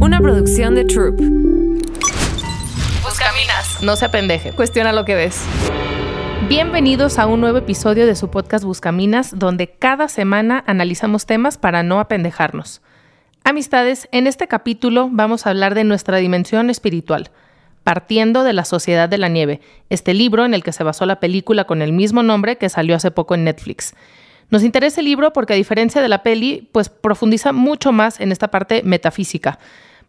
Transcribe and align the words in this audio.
Una 0.00 0.20
producción 0.20 0.74
de 0.74 0.84
Troop. 0.84 1.20
Buscaminas. 3.02 3.82
No 3.82 3.96
se 3.96 4.04
apendeje. 4.04 4.52
Cuestiona 4.52 4.92
lo 4.92 5.04
que 5.04 5.14
ves. 5.14 5.44
Bienvenidos 6.48 7.18
a 7.18 7.26
un 7.26 7.40
nuevo 7.40 7.58
episodio 7.58 8.06
de 8.06 8.14
su 8.16 8.28
podcast 8.30 8.64
Buscaminas, 8.64 9.38
donde 9.38 9.70
cada 9.70 10.08
semana 10.08 10.62
analizamos 10.66 11.26
temas 11.26 11.58
para 11.58 11.82
no 11.82 12.00
apendejarnos. 12.00 12.82
Amistades, 13.44 14.08
en 14.12 14.26
este 14.26 14.48
capítulo 14.48 15.08
vamos 15.10 15.46
a 15.46 15.50
hablar 15.50 15.74
de 15.74 15.84
nuestra 15.84 16.18
dimensión 16.18 16.70
espiritual, 16.70 17.30
partiendo 17.82 18.42
de 18.42 18.52
La 18.52 18.64
Sociedad 18.64 19.08
de 19.08 19.18
la 19.18 19.28
Nieve, 19.28 19.60
este 19.90 20.14
libro 20.14 20.44
en 20.44 20.54
el 20.54 20.64
que 20.64 20.72
se 20.72 20.84
basó 20.84 21.06
la 21.06 21.20
película 21.20 21.64
con 21.64 21.82
el 21.82 21.92
mismo 21.92 22.22
nombre 22.22 22.58
que 22.58 22.68
salió 22.68 22.96
hace 22.96 23.10
poco 23.10 23.34
en 23.34 23.44
Netflix. 23.44 23.94
Nos 24.50 24.62
interesa 24.62 25.00
el 25.00 25.06
libro 25.06 25.32
porque 25.32 25.54
a 25.54 25.56
diferencia 25.56 26.02
de 26.02 26.08
la 26.08 26.22
peli, 26.22 26.68
pues 26.72 26.88
profundiza 26.88 27.52
mucho 27.52 27.92
más 27.92 28.20
en 28.20 28.32
esta 28.32 28.48
parte 28.48 28.82
metafísica. 28.84 29.58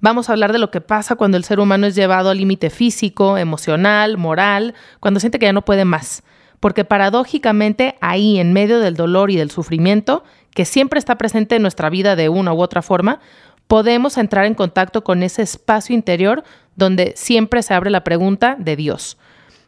Vamos 0.01 0.29
a 0.29 0.33
hablar 0.33 0.51
de 0.51 0.59
lo 0.59 0.71
que 0.71 0.81
pasa 0.81 1.15
cuando 1.15 1.37
el 1.37 1.43
ser 1.43 1.59
humano 1.59 1.87
es 1.87 1.95
llevado 1.95 2.29
al 2.29 2.37
límite 2.37 2.69
físico, 2.69 3.37
emocional, 3.37 4.17
moral, 4.17 4.73
cuando 4.99 5.19
siente 5.19 5.39
que 5.39 5.45
ya 5.45 5.53
no 5.53 5.65
puede 5.65 5.85
más. 5.85 6.23
Porque 6.59 6.85
paradójicamente 6.85 7.95
ahí, 8.01 8.39
en 8.39 8.53
medio 8.53 8.79
del 8.79 8.95
dolor 8.95 9.31
y 9.31 9.35
del 9.35 9.51
sufrimiento, 9.51 10.23
que 10.53 10.65
siempre 10.65 10.99
está 10.99 11.17
presente 11.17 11.55
en 11.55 11.61
nuestra 11.61 11.89
vida 11.89 12.15
de 12.15 12.29
una 12.29 12.53
u 12.53 12.61
otra 12.61 12.81
forma, 12.81 13.19
podemos 13.67 14.17
entrar 14.17 14.45
en 14.45 14.53
contacto 14.53 15.03
con 15.03 15.23
ese 15.23 15.41
espacio 15.41 15.95
interior 15.95 16.43
donde 16.75 17.13
siempre 17.15 17.63
se 17.63 17.73
abre 17.73 17.89
la 17.89 18.03
pregunta 18.03 18.55
de 18.59 18.75
Dios. 18.75 19.17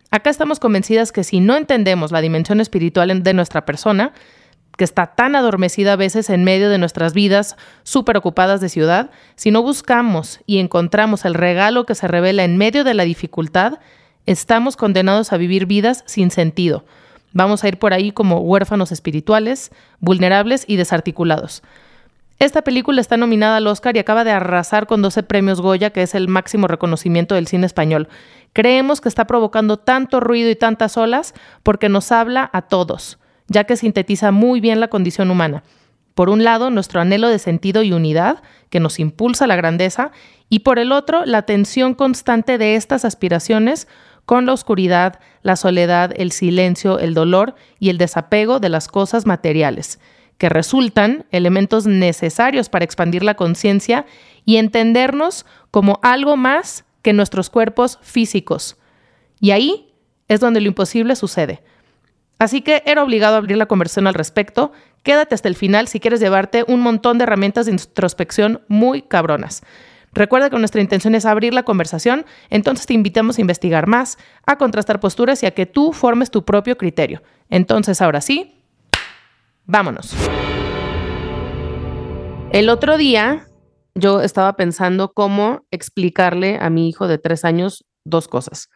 Acá 0.10 0.30
estamos 0.30 0.60
convencidas 0.60 1.12
que 1.12 1.24
si 1.24 1.40
no 1.40 1.56
entendemos 1.56 2.12
la 2.12 2.22
dimensión 2.22 2.62
espiritual 2.62 3.24
de 3.24 3.34
nuestra 3.34 3.66
persona, 3.66 4.14
que 4.78 4.84
está 4.84 5.08
tan 5.08 5.36
adormecida 5.36 5.94
a 5.94 5.98
veces 5.98 6.30
en 6.30 6.44
medio 6.44 6.70
de 6.70 6.78
nuestras 6.78 7.14
vidas 7.14 7.58
súper 7.84 8.16
ocupadas 8.16 8.62
de 8.62 8.70
ciudad, 8.70 9.10
si 9.36 9.52
no 9.52 9.64
buscamos 9.64 10.40
y 10.46 10.60
encontramos 10.60 11.26
el 11.26 11.34
regalo 11.34 11.86
que 11.86 11.96
se 11.96 12.08
revela 12.08 12.44
en 12.44 12.58
medio 12.58 12.84
de 12.84 12.94
la 12.94 13.04
dificultad, 13.04 13.80
estamos 14.28 14.78
condenados 14.78 15.34
a 15.34 15.38
vivir 15.38 15.66
vidas 15.66 16.04
sin 16.06 16.30
sentido. 16.30 16.86
Vamos 17.34 17.64
a 17.64 17.68
ir 17.68 17.80
por 17.80 17.94
ahí 17.94 18.12
como 18.12 18.40
huérfanos 18.40 18.92
espirituales, 18.92 19.72
vulnerables 20.00 20.64
y 20.68 20.76
desarticulados. 20.76 21.64
Esta 22.40 22.62
película 22.62 23.02
está 23.02 23.18
nominada 23.18 23.58
al 23.58 23.66
Oscar 23.66 23.96
y 23.96 24.00
acaba 24.00 24.24
de 24.24 24.32
arrasar 24.32 24.86
con 24.86 25.02
12 25.02 25.24
premios 25.24 25.60
Goya, 25.60 25.90
que 25.90 26.04
es 26.04 26.14
el 26.14 26.28
máximo 26.28 26.68
reconocimiento 26.68 27.34
del 27.34 27.48
cine 27.48 27.66
español. 27.66 28.10
Creemos 28.54 29.02
que 29.02 29.10
está 29.10 29.26
provocando 29.26 29.78
tanto 29.78 30.20
ruido 30.20 30.52
y 30.52 30.56
tantas 30.56 30.98
olas 30.98 31.34
porque 31.64 31.90
nos 31.90 32.12
habla 32.12 32.48
a 32.54 32.62
todos 32.62 33.18
ya 33.48 33.64
que 33.66 33.78
sintetiza 33.78 34.32
muy 34.32 34.60
bien 34.60 34.80
la 34.80 34.90
condición 34.90 35.32
humana. 35.32 35.64
Por 36.14 36.30
un 36.30 36.44
lado, 36.44 36.70
nuestro 36.70 37.00
anhelo 37.00 37.30
de 37.30 37.38
sentido 37.38 37.84
y 37.84 37.94
unidad, 37.94 38.42
que 38.70 38.80
nos 38.80 39.00
impulsa 39.00 39.46
a 39.46 39.48
la 39.48 39.56
grandeza, 39.56 40.12
y 40.50 40.60
por 40.60 40.80
el 40.80 40.92
otro, 40.92 41.26
la 41.26 41.44
tensión 41.44 41.94
constante 41.94 42.58
de 42.58 42.76
estas 42.76 43.06
aspiraciones 43.06 43.88
con 44.26 44.46
la 44.46 44.54
oscuridad, 44.54 45.20
la 45.42 45.56
soledad, 45.56 46.12
el 46.18 46.32
silencio, 46.32 47.00
el 47.00 47.14
dolor 47.14 47.56
y 47.80 47.90
el 47.90 47.98
desapego 47.98 48.60
de 48.60 48.70
las 48.70 48.88
cosas 48.88 49.26
materiales, 49.26 50.00
que 50.38 50.50
resultan 50.50 51.26
elementos 51.32 51.86
necesarios 51.86 52.68
para 52.68 52.84
expandir 52.84 53.24
la 53.24 53.36
conciencia 53.36 54.06
y 54.44 54.58
entendernos 54.58 55.46
como 55.72 56.00
algo 56.02 56.36
más 56.36 56.84
que 57.04 57.14
nuestros 57.14 57.50
cuerpos 57.50 58.00
físicos. 58.02 58.78
Y 59.40 59.52
ahí 59.52 59.94
es 60.28 60.40
donde 60.40 60.62
lo 60.62 60.68
imposible 60.68 61.16
sucede. 61.16 61.62
Así 62.40 62.62
que 62.62 62.84
era 62.86 63.04
obligado 63.04 63.36
a 63.36 63.38
abrir 63.40 63.58
la 63.58 63.66
conversación 63.66 64.08
al 64.08 64.14
respecto. 64.14 64.72
Quédate 65.04 65.34
hasta 65.34 65.48
el 65.48 65.56
final 65.56 65.88
si 65.88 66.00
quieres 66.00 66.20
llevarte 66.20 66.64
un 66.68 66.82
montón 66.82 67.18
de 67.18 67.24
herramientas 67.24 67.66
de 67.66 67.72
introspección 67.72 68.62
muy 68.68 69.02
cabronas. 69.02 69.64
Recuerda 70.14 70.50
que 70.50 70.58
nuestra 70.58 70.82
intención 70.82 71.16
es 71.16 71.26
abrir 71.26 71.54
la 71.54 71.64
conversación, 71.64 72.26
entonces 72.50 72.88
te 72.88 72.94
invitamos 72.94 73.38
a 73.38 73.42
investigar 73.42 73.88
más, 73.88 74.18
a 74.46 74.58
contrastar 74.58 75.00
posturas 75.00 75.44
y 75.44 75.46
a 75.46 75.52
que 75.52 75.66
tú 75.66 75.94
formes 75.94 76.32
tu 76.32 76.44
propio 76.44 76.78
criterio. 76.78 77.22
Entonces, 77.50 78.02
ahora 78.02 78.22
sí, 78.22 78.64
vámonos. 79.66 80.16
El 82.52 82.70
otro 82.70 82.98
día 82.98 83.46
yo 83.94 84.22
estaba 84.22 84.56
pensando 84.56 85.12
cómo 85.14 85.66
explicarle 85.70 86.58
a 86.60 86.70
mi 86.70 86.90
hijo 86.90 87.08
de 87.08 87.18
tres 87.18 87.46
años 87.46 87.86
dos 88.06 88.28
cosas. 88.28 88.70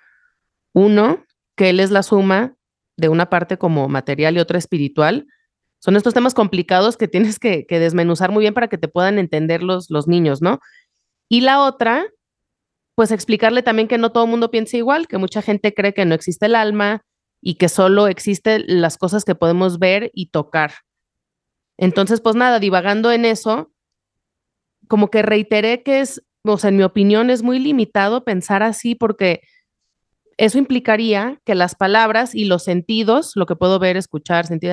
Uno, 0.73 1.23
que 1.55 1.69
él 1.69 1.79
es 1.79 1.89
la 1.89 2.03
suma 2.03 2.55
de 3.01 3.09
una 3.09 3.29
parte 3.29 3.57
como 3.57 3.89
material 3.89 4.37
y 4.37 4.39
otra 4.39 4.57
espiritual, 4.57 5.27
son 5.79 5.95
estos 5.95 6.13
temas 6.13 6.33
complicados 6.33 6.95
que 6.95 7.07
tienes 7.07 7.39
que, 7.39 7.65
desmenuzar 7.67 8.31
muy 8.31 8.41
bien 8.41 8.53
para 8.53 8.67
que 8.67 8.77
te 8.77 8.87
puedan 8.87 9.17
entender 9.17 9.63
los, 9.63 9.89
niños, 10.07 10.41
¿no? 10.41 10.59
Y 11.27 11.41
la 11.41 11.61
otra, 11.61 12.05
pues 12.95 13.11
explicarle 13.11 13.63
también 13.63 13.87
que 13.87 13.97
no 13.97 14.11
todo 14.11 14.25
el 14.25 14.29
mundo 14.29 14.51
piensa 14.51 14.77
igual, 14.77 15.07
que 15.07 15.17
mucha 15.17 15.41
gente 15.41 15.73
cree 15.73 15.93
que 15.93 16.05
no 16.05 16.13
existe 16.13 16.45
el 16.45 16.55
alma 16.55 17.03
y 17.41 17.55
que 17.55 17.67
solo 17.67 18.07
existen 18.07 18.63
las 18.67 18.97
cosas 18.97 19.25
que 19.25 19.33
podemos 19.33 19.79
ver 19.79 20.11
y 20.13 20.27
tocar. 20.27 20.73
Entonces, 21.77 22.21
pues 22.21 22.35
nada, 22.35 22.59
divagando 22.59 23.11
en 23.11 23.25
eso, 23.25 23.71
como 24.87 25.09
que 25.09 25.23
reiteré 25.23 25.81
que 25.81 26.01
es, 26.01 26.21
o 26.43 26.57
sea, 26.59 26.69
en 26.69 26.77
mi 26.77 26.83
opinión 26.83 27.31
es 27.31 27.41
muy 27.41 27.57
limitado 27.57 28.23
pensar 28.23 28.61
así 28.61 28.93
porque 28.93 29.41
eso 30.41 30.57
implicaría 30.57 31.39
que 31.45 31.53
las 31.53 31.75
palabras 31.75 32.33
y 32.33 32.45
los 32.45 32.63
sentidos, 32.63 33.33
lo 33.35 33.45
que 33.45 33.55
puedo 33.55 33.77
ver, 33.77 33.95
escuchar, 33.95 34.47
sentir, 34.47 34.71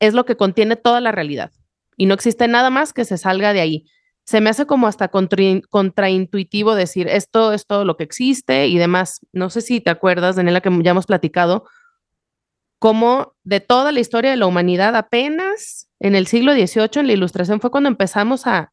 es 0.00 0.14
lo 0.14 0.24
que 0.24 0.38
contiene 0.38 0.74
toda 0.74 1.02
la 1.02 1.12
realidad. 1.12 1.52
Y 1.98 2.06
no 2.06 2.14
existe 2.14 2.48
nada 2.48 2.70
más 2.70 2.94
que 2.94 3.04
se 3.04 3.18
salga 3.18 3.52
de 3.52 3.60
ahí. 3.60 3.84
Se 4.24 4.40
me 4.40 4.48
hace 4.48 4.64
como 4.64 4.86
hasta 4.86 5.10
contraintuitivo 5.10 6.74
decir 6.74 7.08
esto 7.08 7.52
es 7.52 7.66
todo 7.66 7.84
lo 7.84 7.98
que 7.98 8.04
existe 8.04 8.68
y 8.68 8.78
demás. 8.78 9.20
No 9.32 9.50
sé 9.50 9.60
si 9.60 9.82
te 9.82 9.90
acuerdas, 9.90 10.36
Daniela, 10.36 10.62
que 10.62 10.70
ya 10.82 10.92
hemos 10.92 11.04
platicado, 11.04 11.64
como 12.78 13.34
de 13.44 13.60
toda 13.60 13.92
la 13.92 14.00
historia 14.00 14.30
de 14.30 14.38
la 14.38 14.46
humanidad, 14.46 14.96
apenas 14.96 15.90
en 15.98 16.14
el 16.14 16.26
siglo 16.26 16.54
XVIII, 16.54 17.00
en 17.00 17.06
la 17.06 17.12
Ilustración, 17.12 17.60
fue 17.60 17.70
cuando 17.70 17.90
empezamos 17.90 18.46
a, 18.46 18.72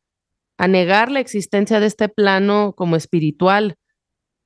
a 0.57 0.67
negar 0.69 1.11
la 1.11 1.19
existencia 1.19 1.81
de 1.81 1.87
este 1.87 2.07
plano 2.07 2.75
como 2.77 2.95
espiritual 2.95 3.75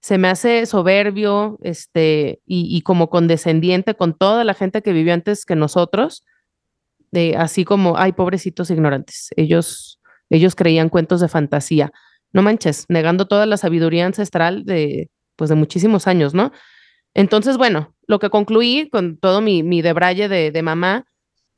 se 0.02 0.18
me 0.18 0.28
hace 0.30 0.66
soberbio 0.66 1.60
este, 1.62 2.42
y, 2.46 2.82
como 2.82 3.10
condescendiente 3.10 3.96
con 3.96 4.18
toda 4.18 4.44
la 4.44 4.56
gente 4.56 4.82
que 4.82 4.94
vivió 4.94 5.14
antes 5.14 5.46
que 5.46 5.56
nosotros, 5.56 6.26
de, 7.12 7.36
así 7.38 7.66
como, 7.66 7.98
ay, 7.98 8.14
pobrecitos 8.14 8.72
ignorantes, 8.72 9.30
ellos, 9.36 10.00
ellos 10.30 10.56
creían 10.56 10.90
cuentos 10.90 11.22
de 11.22 11.28
fantasía. 11.28 11.92
No 12.34 12.42
manches, 12.42 12.86
negando 12.90 13.28
toda 13.28 13.46
la 13.46 13.58
sabiduría 13.58 14.08
ancestral 14.08 14.66
de, 14.66 15.12
pues, 15.36 15.50
de 15.50 15.56
muchísimos 15.56 16.08
años, 16.08 16.34
¿no? 16.34 16.52
Entonces, 17.14 17.58
bueno, 17.58 17.94
lo 18.08 18.18
que 18.18 18.30
concluí 18.30 18.90
con 18.90 19.18
todo 19.18 19.42
mi, 19.42 19.62
mi 19.62 19.84
debraye 19.84 20.30
de, 20.30 20.50
de 20.50 20.62
mamá 20.64 21.06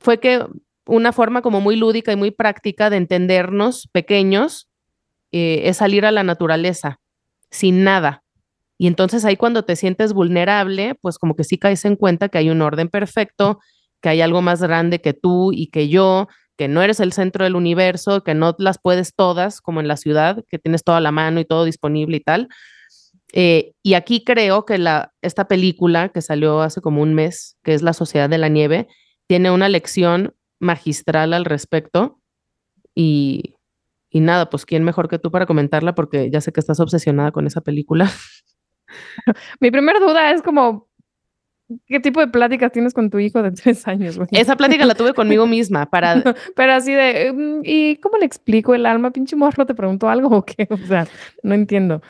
fue 0.00 0.20
que 0.20 0.44
una 0.86 1.12
forma 1.12 1.40
como 1.40 1.60
muy 1.62 1.76
lúdica 1.76 2.12
y 2.12 2.16
muy 2.16 2.30
práctica 2.30 2.90
de 2.90 2.98
entendernos 2.98 3.88
pequeños 3.92 4.68
eh, 5.32 5.62
es 5.64 5.78
salir 5.78 6.04
a 6.04 6.12
la 6.12 6.24
naturaleza, 6.24 7.00
sin 7.50 7.84
nada, 7.84 8.23
y 8.78 8.86
entonces 8.86 9.24
ahí 9.24 9.36
cuando 9.36 9.64
te 9.64 9.76
sientes 9.76 10.12
vulnerable, 10.12 10.96
pues 11.00 11.18
como 11.18 11.36
que 11.36 11.44
sí 11.44 11.58
caes 11.58 11.84
en 11.84 11.96
cuenta 11.96 12.28
que 12.28 12.38
hay 12.38 12.50
un 12.50 12.62
orden 12.62 12.88
perfecto, 12.88 13.60
que 14.00 14.08
hay 14.08 14.20
algo 14.20 14.42
más 14.42 14.62
grande 14.62 15.00
que 15.00 15.14
tú 15.14 15.52
y 15.52 15.68
que 15.68 15.88
yo, 15.88 16.28
que 16.56 16.68
no 16.68 16.82
eres 16.82 17.00
el 17.00 17.12
centro 17.12 17.44
del 17.44 17.56
universo, 17.56 18.22
que 18.22 18.34
no 18.34 18.54
las 18.58 18.78
puedes 18.78 19.14
todas, 19.14 19.60
como 19.60 19.80
en 19.80 19.88
la 19.88 19.96
ciudad, 19.96 20.44
que 20.48 20.58
tienes 20.58 20.84
toda 20.84 21.00
la 21.00 21.12
mano 21.12 21.40
y 21.40 21.44
todo 21.44 21.64
disponible 21.64 22.16
y 22.16 22.20
tal. 22.20 22.48
Eh, 23.32 23.72
y 23.82 23.94
aquí 23.94 24.22
creo 24.24 24.64
que 24.64 24.78
la, 24.78 25.12
esta 25.22 25.48
película 25.48 26.10
que 26.10 26.22
salió 26.22 26.60
hace 26.60 26.80
como 26.80 27.02
un 27.02 27.14
mes, 27.14 27.56
que 27.64 27.74
es 27.74 27.82
La 27.82 27.92
Sociedad 27.92 28.28
de 28.28 28.38
la 28.38 28.48
Nieve, 28.48 28.88
tiene 29.26 29.50
una 29.50 29.68
lección 29.68 30.34
magistral 30.60 31.32
al 31.32 31.44
respecto. 31.44 32.20
Y, 32.94 33.56
y 34.10 34.20
nada, 34.20 34.50
pues 34.50 34.64
quién 34.66 34.84
mejor 34.84 35.08
que 35.08 35.18
tú 35.18 35.32
para 35.32 35.46
comentarla, 35.46 35.94
porque 35.94 36.30
ya 36.30 36.40
sé 36.40 36.52
que 36.52 36.60
estás 36.60 36.78
obsesionada 36.78 37.32
con 37.32 37.46
esa 37.46 37.60
película. 37.60 38.10
Mi 39.60 39.70
primera 39.70 39.98
duda 40.00 40.30
es 40.32 40.42
como, 40.42 40.88
¿Qué 41.86 41.98
tipo 41.98 42.20
de 42.20 42.28
pláticas 42.28 42.72
tienes 42.72 42.92
con 42.92 43.08
tu 43.08 43.18
hijo 43.18 43.42
de 43.42 43.50
tres 43.50 43.88
años, 43.88 44.16
güey? 44.16 44.28
Esa 44.32 44.56
plática 44.56 44.84
la 44.84 44.94
tuve 44.94 45.14
conmigo 45.14 45.46
misma 45.46 45.86
para... 45.86 46.22
Pero 46.54 46.72
así 46.72 46.92
de, 46.92 47.32
mm, 47.32 47.60
¿y 47.64 47.96
cómo 47.96 48.18
le 48.18 48.26
explico 48.26 48.74
el 48.74 48.84
alma? 48.86 49.10
Pinche 49.10 49.34
morro, 49.34 49.64
¿te 49.64 49.74
preguntó 49.74 50.08
algo 50.08 50.28
o 50.28 50.44
qué? 50.44 50.68
O 50.74 50.86
sea, 50.86 51.06
no 51.42 51.54
entiendo. 51.54 52.02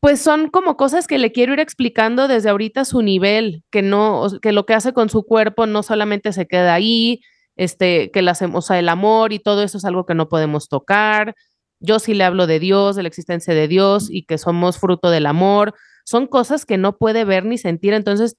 Pues 0.00 0.20
son 0.20 0.48
como 0.48 0.76
cosas 0.76 1.06
que 1.06 1.18
le 1.18 1.30
quiero 1.30 1.52
ir 1.52 1.60
explicando 1.60 2.26
desde 2.26 2.48
ahorita 2.48 2.84
su 2.84 3.02
nivel, 3.02 3.62
que 3.70 3.82
no, 3.82 4.26
que 4.40 4.52
lo 4.52 4.66
que 4.66 4.74
hace 4.74 4.92
con 4.92 5.10
su 5.10 5.24
cuerpo 5.24 5.66
no 5.66 5.82
solamente 5.82 6.32
se 6.32 6.46
queda 6.46 6.74
ahí, 6.74 7.20
este, 7.56 8.10
que 8.10 8.22
las, 8.22 8.42
o 8.42 8.62
sea, 8.62 8.78
el 8.78 8.88
amor 8.88 9.32
y 9.32 9.38
todo 9.38 9.62
eso 9.62 9.78
es 9.78 9.84
algo 9.84 10.06
que 10.06 10.14
no 10.14 10.28
podemos 10.28 10.68
tocar. 10.68 11.34
Yo 11.78 11.98
sí 11.98 12.14
le 12.14 12.24
hablo 12.24 12.46
de 12.46 12.58
Dios, 12.58 12.96
de 12.96 13.02
la 13.02 13.08
existencia 13.08 13.54
de 13.54 13.68
Dios 13.68 14.08
y 14.10 14.24
que 14.24 14.38
somos 14.38 14.78
fruto 14.78 15.10
del 15.10 15.26
amor. 15.26 15.74
Son 16.04 16.26
cosas 16.26 16.66
que 16.66 16.78
no 16.78 16.98
puede 16.98 17.24
ver 17.24 17.44
ni 17.44 17.58
sentir, 17.58 17.94
entonces 17.94 18.36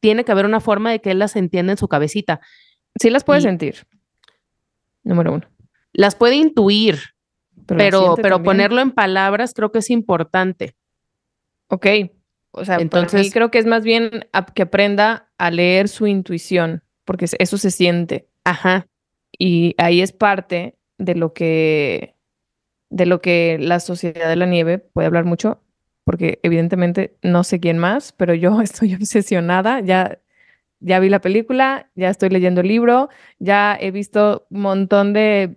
tiene 0.00 0.24
que 0.24 0.32
haber 0.32 0.46
una 0.46 0.60
forma 0.60 0.90
de 0.90 1.00
que 1.00 1.10
él 1.10 1.18
las 1.18 1.36
entienda 1.36 1.72
en 1.72 1.78
su 1.78 1.88
cabecita. 1.88 2.40
Sí 3.00 3.10
las 3.10 3.24
puede 3.24 3.40
sentir. 3.40 3.86
Número 5.02 5.32
uno. 5.32 5.48
Las 5.92 6.14
puede 6.14 6.36
intuir, 6.36 6.98
pero, 7.66 8.16
pero, 8.20 8.42
ponerlo 8.42 8.80
en 8.80 8.92
palabras 8.92 9.54
creo 9.54 9.72
que 9.72 9.78
es 9.78 9.90
importante. 9.90 10.76
Ok. 11.68 11.86
O 12.50 12.64
sea, 12.64 12.76
entonces 12.76 13.32
creo 13.32 13.50
que 13.50 13.58
es 13.58 13.66
más 13.66 13.84
bien 13.84 14.26
que 14.54 14.62
aprenda 14.62 15.30
a 15.38 15.50
leer 15.50 15.88
su 15.88 16.06
intuición, 16.06 16.82
porque 17.04 17.26
eso 17.38 17.58
se 17.58 17.70
siente. 17.70 18.28
Ajá. 18.44 18.88
Y 19.38 19.74
ahí 19.78 20.00
es 20.00 20.12
parte 20.12 20.76
de 20.98 21.14
lo 21.14 21.32
que 21.32 22.14
de 22.90 23.06
lo 23.06 23.20
que 23.20 23.58
la 23.60 23.80
sociedad 23.80 24.28
de 24.28 24.36
la 24.36 24.46
nieve 24.46 24.78
puede 24.78 25.06
hablar 25.06 25.24
mucho, 25.24 25.62
porque 26.08 26.40
evidentemente 26.42 27.18
no 27.20 27.44
sé 27.44 27.60
quién 27.60 27.76
más, 27.76 28.12
pero 28.12 28.32
yo 28.32 28.58
estoy 28.62 28.94
obsesionada, 28.94 29.80
ya, 29.80 30.18
ya 30.80 31.00
vi 31.00 31.10
la 31.10 31.20
película, 31.20 31.90
ya 31.96 32.08
estoy 32.08 32.30
leyendo 32.30 32.62
el 32.62 32.68
libro, 32.68 33.10
ya 33.38 33.76
he 33.78 33.90
visto 33.90 34.46
un 34.48 34.62
montón 34.62 35.12
de, 35.12 35.56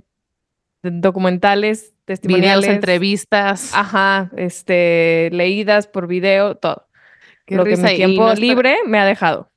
documentales, 0.84 1.94
testimoniales, 2.04 2.70
entrevistas, 2.70 3.72
ajá, 3.74 4.30
este, 4.36 5.30
leídas 5.32 5.88
por 5.88 6.08
video, 6.08 6.56
todo. 6.56 6.86
lo 7.48 7.64
que 7.64 7.78
mi 7.78 7.96
tiempo 7.96 8.34
libre 8.34 8.76
me 8.86 9.00
ha 9.00 9.06
dejado. 9.06 9.50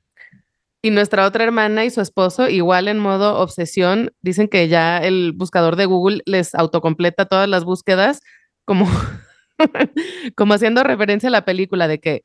Y 0.81 0.91
nuestra 0.91 1.25
otra 1.25 1.43
hermana 1.43 1.83
y 1.83 1.89
su 1.89 1.99
esposo, 1.99 2.47
igual 2.47 2.87
en 2.87 2.99
modo 2.99 3.37
obsesión, 3.39 4.13
dicen 4.21 4.47
que 4.47 4.69
ya 4.69 4.99
el 4.99 5.33
buscador 5.33 5.75
de 5.75 5.87
Google 5.87 6.21
les 6.25 6.55
autocompleta 6.55 7.25
todas 7.25 7.49
las 7.49 7.65
búsquedas, 7.65 8.21
como, 8.63 8.87
como 10.35 10.53
haciendo 10.53 10.83
referencia 10.83 11.29
a 11.29 11.31
la 11.31 11.45
película 11.45 11.87
de 11.87 11.99
que 11.99 12.23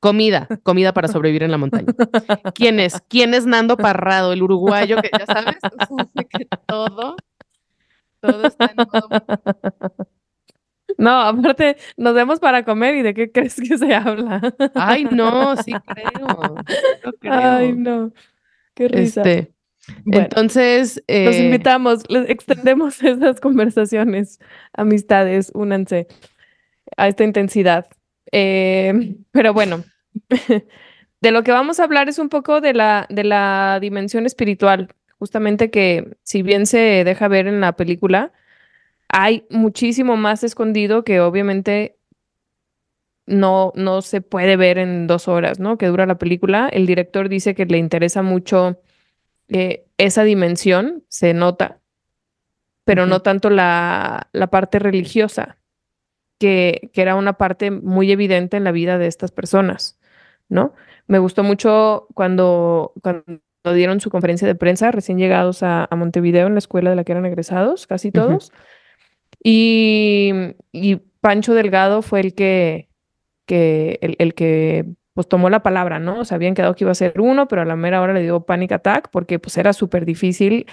comida, 0.00 0.48
comida 0.62 0.92
para 0.92 1.08
sobrevivir 1.08 1.44
en 1.44 1.50
la 1.50 1.58
montaña. 1.58 1.86
¿Quién 2.54 2.78
es? 2.78 3.00
¿Quién 3.08 3.32
es 3.32 3.46
Nando 3.46 3.76
Parrado, 3.76 4.32
el 4.32 4.42
uruguayo 4.42 5.00
que 5.00 5.10
ya 5.18 5.26
sabes? 5.26 5.56
que 6.28 6.46
todo, 6.66 7.16
todo 8.20 8.46
está 8.46 8.66
en 8.66 8.76
modo 8.76 9.08
no, 10.98 11.10
aparte, 11.20 11.76
nos 11.96 12.14
vemos 12.14 12.40
para 12.40 12.64
comer 12.64 12.96
y 12.96 13.02
de 13.02 13.14
qué 13.14 13.32
crees 13.32 13.56
que 13.56 13.78
se 13.78 13.94
habla. 13.94 14.40
Ay, 14.74 15.04
no, 15.04 15.56
sí 15.56 15.72
creo. 15.72 16.54
Ay, 17.22 17.72
no. 17.72 18.12
Qué 18.74 18.88
risa. 18.88 19.22
Este, 19.22 19.52
entonces. 20.06 20.96
Los 20.96 21.36
eh, 21.36 21.44
invitamos, 21.44 22.08
les 22.08 22.28
extendemos 22.28 23.02
esas 23.02 23.40
conversaciones, 23.40 24.38
amistades, 24.72 25.50
únanse 25.54 26.06
a 26.96 27.08
esta 27.08 27.24
intensidad. 27.24 27.86
Eh, 28.32 29.16
pero 29.32 29.52
bueno, 29.52 29.84
de 31.20 31.30
lo 31.30 31.42
que 31.42 31.52
vamos 31.52 31.80
a 31.80 31.84
hablar 31.84 32.08
es 32.08 32.18
un 32.18 32.28
poco 32.28 32.60
de 32.60 32.74
la, 32.74 33.06
de 33.10 33.24
la 33.24 33.78
dimensión 33.80 34.26
espiritual, 34.26 34.94
justamente 35.18 35.70
que, 35.70 36.16
si 36.22 36.42
bien 36.42 36.66
se 36.66 37.04
deja 37.04 37.28
ver 37.28 37.46
en 37.46 37.60
la 37.60 37.72
película, 37.76 38.32
hay 39.08 39.46
muchísimo 39.50 40.16
más 40.16 40.44
escondido 40.44 41.04
que 41.04 41.20
obviamente 41.20 41.96
no, 43.26 43.72
no 43.74 44.02
se 44.02 44.20
puede 44.20 44.56
ver 44.56 44.78
en 44.78 45.06
dos 45.06 45.28
horas, 45.28 45.58
¿no? 45.58 45.78
Que 45.78 45.86
dura 45.86 46.06
la 46.06 46.18
película. 46.18 46.68
El 46.68 46.86
director 46.86 47.28
dice 47.28 47.54
que 47.54 47.64
le 47.64 47.78
interesa 47.78 48.22
mucho 48.22 48.80
eh, 49.48 49.86
esa 49.98 50.24
dimensión, 50.24 51.04
se 51.08 51.32
nota, 51.32 51.80
pero 52.84 53.06
no 53.06 53.22
tanto 53.22 53.50
la, 53.50 54.28
la 54.32 54.48
parte 54.48 54.78
religiosa, 54.78 55.58
que, 56.38 56.90
que, 56.92 57.02
era 57.02 57.14
una 57.16 57.34
parte 57.34 57.70
muy 57.70 58.10
evidente 58.10 58.56
en 58.56 58.64
la 58.64 58.72
vida 58.72 58.98
de 58.98 59.06
estas 59.06 59.30
personas, 59.30 59.98
¿no? 60.48 60.74
Me 61.06 61.18
gustó 61.18 61.42
mucho 61.42 62.08
cuando, 62.14 62.92
cuando 63.02 63.40
dieron 63.72 64.00
su 64.00 64.10
conferencia 64.10 64.46
de 64.46 64.54
prensa, 64.54 64.90
recién 64.90 65.18
llegados 65.18 65.62
a, 65.62 65.88
Montevideo, 65.92 66.46
en 66.46 66.54
la 66.54 66.58
escuela 66.58 66.90
de 66.90 66.96
la 66.96 67.04
que 67.04 67.12
eran 67.12 67.26
egresados, 67.26 67.86
casi 67.86 68.10
todos. 68.10 68.52
Y, 69.42 70.32
Pancho 71.20 71.54
Delgado 71.54 72.02
fue 72.02 72.20
el 72.20 72.34
que, 72.34 72.88
que 73.46 73.98
el, 74.18 74.34
que 74.34 74.84
pues 75.14 75.26
tomó 75.26 75.48
la 75.48 75.62
palabra, 75.62 75.98
¿no? 75.98 76.20
O 76.20 76.24
sea, 76.26 76.36
habían 76.36 76.54
quedado 76.54 76.74
que 76.74 76.84
iba 76.84 76.90
a 76.90 76.94
ser 76.94 77.18
uno, 77.18 77.48
pero 77.48 77.62
a 77.62 77.64
la 77.64 77.76
mera 77.76 78.02
hora 78.02 78.12
le 78.12 78.22
dio 78.22 78.40
panic 78.40 78.72
attack 78.72 79.08
porque 79.10 79.38
pues 79.38 79.56
era 79.56 79.72
súper 79.72 80.04
difícil 80.04 80.66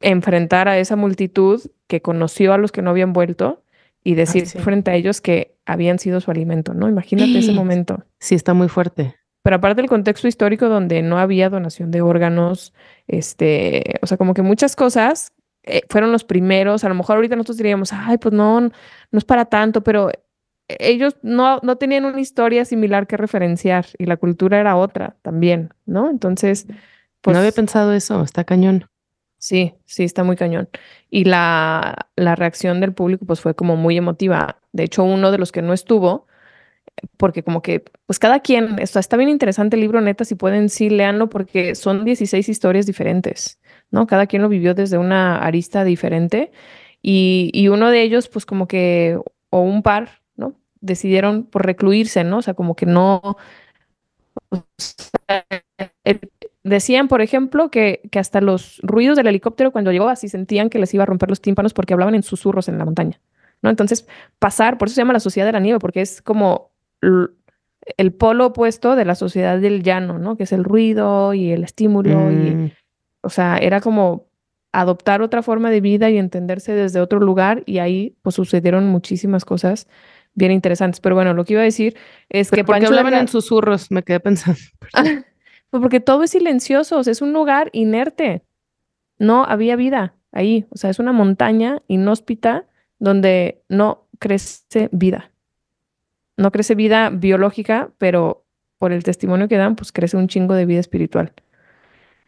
enfrentar 0.00 0.68
a 0.68 0.78
esa 0.78 0.96
multitud 0.96 1.60
que 1.86 2.00
conoció 2.00 2.54
a 2.54 2.58
los 2.58 2.72
que 2.72 2.80
no 2.80 2.90
habían 2.90 3.12
vuelto 3.12 3.62
y 4.04 4.14
decir 4.14 4.46
frente 4.46 4.90
a 4.90 4.94
ellos 4.94 5.20
que 5.20 5.56
habían 5.64 5.98
sido 5.98 6.20
su 6.20 6.30
alimento, 6.30 6.74
¿no? 6.74 6.88
Imagínate 6.88 7.38
ese 7.38 7.52
momento. 7.52 8.04
Sí, 8.18 8.34
está 8.34 8.54
muy 8.54 8.68
fuerte. 8.68 9.14
Pero 9.42 9.56
aparte 9.56 9.80
del 9.80 9.88
contexto 9.88 10.28
histórico 10.28 10.68
donde 10.68 11.02
no 11.02 11.18
había 11.18 11.50
donación 11.50 11.90
de 11.90 12.00
órganos, 12.00 12.72
este, 13.08 13.98
o 14.00 14.06
sea, 14.06 14.16
como 14.16 14.34
que 14.34 14.42
muchas 14.42 14.76
cosas 14.76 15.32
eh, 15.64 15.82
fueron 15.88 16.12
los 16.12 16.24
primeros, 16.24 16.84
a 16.84 16.88
lo 16.88 16.94
mejor 16.94 17.16
ahorita 17.16 17.36
nosotros 17.36 17.56
diríamos, 17.56 17.92
ay, 17.92 18.18
pues 18.18 18.32
no, 18.34 18.60
no 18.60 18.70
es 19.12 19.24
para 19.24 19.46
tanto, 19.46 19.82
pero 19.82 20.10
ellos 20.68 21.16
no, 21.22 21.58
no 21.62 21.76
tenían 21.76 22.04
una 22.04 22.20
historia 22.20 22.64
similar 22.64 23.06
que 23.06 23.16
referenciar 23.16 23.86
y 23.98 24.06
la 24.06 24.16
cultura 24.16 24.60
era 24.60 24.76
otra 24.76 25.16
también, 25.22 25.74
¿no? 25.86 26.08
Entonces, 26.08 26.66
pues... 27.20 27.34
No 27.34 27.40
había 27.40 27.52
pensado 27.52 27.92
eso, 27.92 28.22
está 28.22 28.44
cañón. 28.44 28.86
Sí, 29.42 29.74
sí, 29.86 30.04
está 30.04 30.22
muy 30.22 30.36
cañón. 30.36 30.68
Y 31.10 31.24
la, 31.24 32.08
la 32.14 32.36
reacción 32.36 32.80
del 32.80 32.94
público 32.94 33.26
pues 33.26 33.40
fue 33.40 33.56
como 33.56 33.74
muy 33.76 33.96
emotiva. 33.96 34.60
De 34.72 34.84
hecho, 34.84 35.02
uno 35.02 35.32
de 35.32 35.38
los 35.38 35.50
que 35.50 35.62
no 35.62 35.72
estuvo, 35.72 36.28
porque 37.16 37.42
como 37.44 37.62
que, 37.62 37.84
pues 38.06 38.18
cada 38.20 38.40
quien, 38.40 38.78
está, 38.78 39.16
bien 39.16 39.30
interesante 39.30 39.76
el 39.76 39.82
libro, 39.82 40.00
neta, 40.00 40.24
si 40.24 40.36
pueden, 40.36 40.68
sí, 40.68 40.90
léanlo 40.90 41.28
porque 41.28 41.74
son 41.74 42.04
16 42.04 42.48
historias 42.48 42.86
diferentes. 42.86 43.60
¿no? 43.90 44.06
Cada 44.06 44.26
quien 44.28 44.42
lo 44.42 44.48
vivió 44.48 44.74
desde 44.74 44.98
una 44.98 45.38
arista 45.38 45.84
diferente 45.84 46.52
y, 47.02 47.68
uno 47.68 47.90
de 47.90 48.02
ellos, 48.02 48.28
pues 48.28 48.46
como 48.46 48.68
que, 48.68 49.18
o 49.50 49.60
un 49.62 49.82
par, 49.82 50.22
¿no? 50.36 50.54
Decidieron 50.80 51.44
por 51.46 51.66
recluirse, 51.66 52.24
¿no? 52.24 52.38
O 52.38 52.42
sea, 52.42 52.54
como 52.54 52.76
que 52.76 52.86
no... 52.86 53.36
decían, 56.64 57.08
por 57.08 57.22
ejemplo, 57.22 57.70
que, 57.70 58.02
que, 58.10 58.18
hasta 58.18 58.40
los 58.40 58.78
ruidos 58.82 59.16
del 59.16 59.26
helicóptero 59.26 59.72
cuando 59.72 59.92
llegó 59.92 60.08
así 60.08 60.28
sentían 60.28 60.70
que 60.70 60.78
les 60.78 60.92
iba 60.94 61.02
a 61.02 61.06
romper 61.06 61.28
los 61.28 61.40
tímpanos 61.40 61.74
porque 61.74 61.92
hablaban 61.92 62.14
en 62.14 62.22
susurros 62.22 62.68
en 62.68 62.78
la 62.78 62.84
montaña, 62.84 63.20
¿no? 63.62 63.70
Entonces, 63.70 64.06
pasar, 64.38 64.78
por 64.78 64.88
eso 64.88 64.94
se 64.94 65.00
llama 65.00 65.12
la 65.12 65.20
sociedad 65.20 65.46
de 65.46 65.52
la 65.52 65.60
nieve, 65.60 65.78
porque 65.78 66.00
es 66.00 66.22
como 66.22 66.70
el 67.96 68.12
polo 68.12 68.46
opuesto 68.46 68.96
de 68.96 69.04
la 69.04 69.14
sociedad 69.14 69.58
del 69.58 69.82
llano, 69.82 70.18
¿no? 70.18 70.36
Que 70.36 70.44
es 70.44 70.52
el 70.52 70.64
ruido 70.64 71.34
y 71.34 71.50
el 71.50 71.64
estímulo 71.64 72.30
y 72.30 72.54
mm. 72.54 72.70
O 73.22 73.30
sea, 73.30 73.56
era 73.58 73.80
como 73.80 74.26
adoptar 74.72 75.22
otra 75.22 75.42
forma 75.42 75.70
de 75.70 75.80
vida 75.80 76.10
y 76.10 76.18
entenderse 76.18 76.72
desde 76.72 77.00
otro 77.00 77.20
lugar 77.20 77.62
y 77.66 77.78
ahí 77.78 78.16
pues 78.22 78.34
sucedieron 78.34 78.88
muchísimas 78.88 79.44
cosas 79.44 79.86
bien 80.34 80.50
interesantes. 80.50 81.00
Pero 81.00 81.14
bueno, 81.14 81.34
lo 81.34 81.44
que 81.44 81.52
iba 81.52 81.62
a 81.62 81.64
decir 81.64 81.96
es 82.28 82.50
que 82.50 82.64
¿por 82.64 82.78
qué 82.78 82.86
hablaban 82.86 83.14
en 83.14 83.28
susurros? 83.28 83.90
Me 83.90 84.02
quedé 84.02 84.20
pensando. 84.20 84.58
pues 85.72 85.80
porque 85.80 86.00
todo 86.00 86.22
es 86.22 86.32
silencioso, 86.32 86.98
o 86.98 87.02
sea, 87.02 87.12
es 87.12 87.22
un 87.22 87.32
lugar 87.32 87.70
inerte. 87.72 88.42
No 89.18 89.44
había 89.44 89.74
vida 89.74 90.14
ahí, 90.30 90.66
o 90.68 90.76
sea, 90.76 90.90
es 90.90 90.98
una 90.98 91.12
montaña 91.12 91.80
inhóspita 91.88 92.66
donde 92.98 93.62
no 93.70 94.06
crece 94.18 94.90
vida. 94.92 95.30
No 96.36 96.52
crece 96.52 96.74
vida 96.74 97.08
biológica, 97.08 97.90
pero 97.96 98.44
por 98.76 98.92
el 98.92 99.02
testimonio 99.02 99.48
que 99.48 99.56
dan, 99.56 99.74
pues 99.74 99.92
crece 99.92 100.18
un 100.18 100.28
chingo 100.28 100.52
de 100.52 100.66
vida 100.66 100.78
espiritual. 100.78 101.32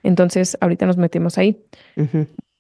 Entonces, 0.02 0.56
ahorita 0.62 0.86
nos 0.86 0.96
metemos 0.96 1.36
ahí. 1.36 1.62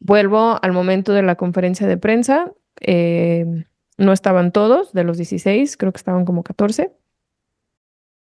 Vuelvo 0.00 0.58
al 0.60 0.72
momento 0.72 1.14
de 1.14 1.22
la 1.22 1.36
conferencia 1.36 1.86
de 1.86 1.96
prensa. 1.96 2.52
Eh, 2.82 3.64
no 3.96 4.12
estaban 4.12 4.52
todos 4.52 4.92
de 4.92 5.04
los 5.04 5.16
16, 5.16 5.78
creo 5.78 5.92
que 5.92 5.98
estaban 5.98 6.26
como 6.26 6.42
14. 6.42 6.92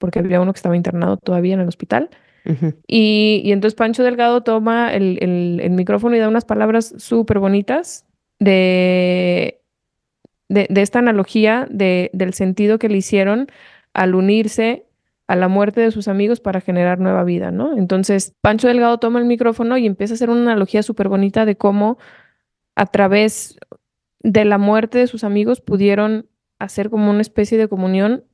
porque 0.00 0.18
había 0.18 0.40
uno 0.40 0.52
que 0.52 0.58
estaba 0.58 0.76
internado 0.76 1.18
todavía 1.18 1.54
en 1.54 1.60
el 1.60 1.68
hospital. 1.68 2.10
y, 2.86 3.42
y, 3.44 3.52
entonces 3.52 3.76
Pancho 3.76 4.02
Delgado 4.02 4.42
toma 4.42 4.94
el, 4.94 5.18
el, 5.20 5.60
el 5.62 5.70
micrófono 5.72 6.16
y 6.16 6.18
da 6.18 6.26
unas 6.26 6.46
palabras 6.46 6.94
súper 6.96 7.38
bonitas 7.38 8.06
de, 8.38 9.60
de, 10.48 10.66
de, 10.70 10.80
esta 10.80 11.00
analogía 11.00 11.68
de, 11.70 12.10
del 12.14 12.32
sentido 12.32 12.78
que 12.78 12.88
le 12.88 12.96
hicieron 12.96 13.46
al 13.92 14.14
unirse 14.14 14.86
a 15.28 15.36
la 15.36 15.48
muerte 15.48 15.82
de 15.82 15.90
sus 15.90 16.08
amigos 16.08 16.40
para 16.40 16.60
generar 16.60 16.98
nueva 16.98 17.22
vida, 17.24 17.50
¿no? 17.50 17.76
Entonces, 17.76 18.34
Pancho 18.40 18.68
Delgado 18.68 18.98
toma 18.98 19.20
el 19.20 19.26
micrófono 19.26 19.76
y 19.76 19.86
empieza 19.86 20.14
a 20.14 20.16
hacer 20.16 20.30
una 20.30 20.40
analogía 20.40 20.82
súper 20.82 21.08
bonita 21.08 21.44
de 21.44 21.56
cómo 21.56 21.98
a 22.74 22.86
través 22.86 23.58
de 24.22 24.44
la 24.44 24.58
muerte 24.58 24.98
de 24.98 25.06
sus 25.06 25.24
amigos 25.24 25.60
pudieron 25.60 26.26
hacer 26.58 26.90
como 26.90 27.10
una 27.10 27.20
especie 27.20 27.58
de 27.58 27.68
comunión 27.68 28.24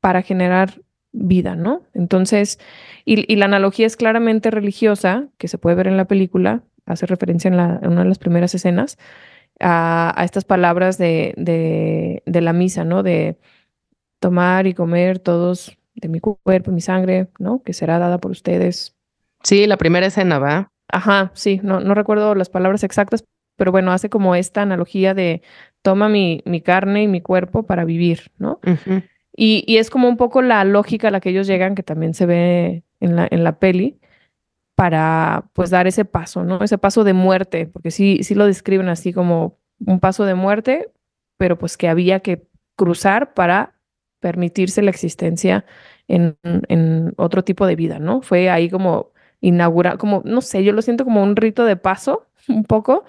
para 0.00 0.22
generar 0.22 0.82
vida, 1.12 1.56
¿no? 1.56 1.82
Entonces, 1.94 2.58
y, 3.04 3.30
y, 3.32 3.36
la 3.36 3.46
analogía 3.46 3.86
es 3.86 3.96
claramente 3.96 4.50
religiosa, 4.50 5.28
que 5.38 5.48
se 5.48 5.58
puede 5.58 5.76
ver 5.76 5.88
en 5.88 5.96
la 5.96 6.04
película, 6.06 6.62
hace 6.86 7.06
referencia 7.06 7.48
en, 7.48 7.56
la, 7.56 7.80
en 7.82 7.92
una 7.92 8.02
de 8.02 8.08
las 8.08 8.18
primeras 8.18 8.54
escenas, 8.54 8.98
a, 9.58 10.12
a 10.16 10.24
estas 10.24 10.44
palabras 10.44 10.98
de, 10.98 11.34
de, 11.36 12.22
de, 12.26 12.40
la 12.40 12.52
misa, 12.52 12.84
¿no? 12.84 13.02
De 13.02 13.38
tomar 14.20 14.66
y 14.66 14.74
comer 14.74 15.18
todos 15.18 15.76
de 15.94 16.08
mi 16.08 16.20
cuerpo, 16.20 16.70
mi 16.70 16.80
sangre, 16.80 17.28
¿no? 17.38 17.62
Que 17.62 17.72
será 17.72 17.98
dada 17.98 18.18
por 18.18 18.30
ustedes. 18.30 18.96
Sí, 19.42 19.66
la 19.66 19.76
primera 19.76 20.06
escena, 20.06 20.38
¿va? 20.38 20.70
Ajá, 20.88 21.30
sí, 21.34 21.60
no, 21.62 21.80
no 21.80 21.94
recuerdo 21.94 22.34
las 22.34 22.48
palabras 22.48 22.84
exactas, 22.84 23.24
pero 23.56 23.72
bueno, 23.72 23.92
hace 23.92 24.08
como 24.08 24.34
esta 24.34 24.62
analogía 24.62 25.14
de 25.14 25.42
toma 25.82 26.08
mi, 26.08 26.42
mi 26.46 26.60
carne 26.60 27.02
y 27.02 27.08
mi 27.08 27.20
cuerpo 27.20 27.64
para 27.64 27.84
vivir, 27.84 28.30
¿no? 28.38 28.60
Uh 28.64 28.70
-huh. 28.70 29.08
Y, 29.42 29.64
y, 29.66 29.78
es 29.78 29.88
como 29.88 30.06
un 30.06 30.18
poco 30.18 30.42
la 30.42 30.64
lógica 30.64 31.08
a 31.08 31.10
la 31.10 31.20
que 31.20 31.30
ellos 31.30 31.46
llegan, 31.46 31.74
que 31.74 31.82
también 31.82 32.12
se 32.12 32.26
ve 32.26 32.84
en 33.00 33.16
la, 33.16 33.26
en 33.30 33.42
la 33.42 33.58
peli, 33.58 33.98
para 34.74 35.44
pues 35.54 35.70
dar 35.70 35.86
ese 35.86 36.04
paso, 36.04 36.44
¿no? 36.44 36.62
Ese 36.62 36.76
paso 36.76 37.04
de 37.04 37.14
muerte, 37.14 37.66
porque 37.66 37.90
sí, 37.90 38.20
sí 38.22 38.34
lo 38.34 38.44
describen 38.44 38.90
así 38.90 39.14
como 39.14 39.58
un 39.86 39.98
paso 39.98 40.26
de 40.26 40.34
muerte, 40.34 40.90
pero 41.38 41.58
pues 41.58 41.78
que 41.78 41.88
había 41.88 42.20
que 42.20 42.46
cruzar 42.76 43.32
para 43.32 43.74
permitirse 44.20 44.82
la 44.82 44.90
existencia 44.90 45.64
en, 46.06 46.36
en 46.68 47.14
otro 47.16 47.42
tipo 47.42 47.66
de 47.66 47.76
vida, 47.76 47.98
¿no? 47.98 48.20
Fue 48.20 48.50
ahí 48.50 48.68
como 48.68 49.12
inaugurar, 49.40 49.96
como, 49.96 50.20
no 50.26 50.42
sé, 50.42 50.64
yo 50.64 50.74
lo 50.74 50.82
siento 50.82 51.04
como 51.04 51.22
un 51.22 51.34
rito 51.34 51.64
de 51.64 51.76
paso, 51.76 52.26
un 52.48 52.64
poco, 52.64 53.04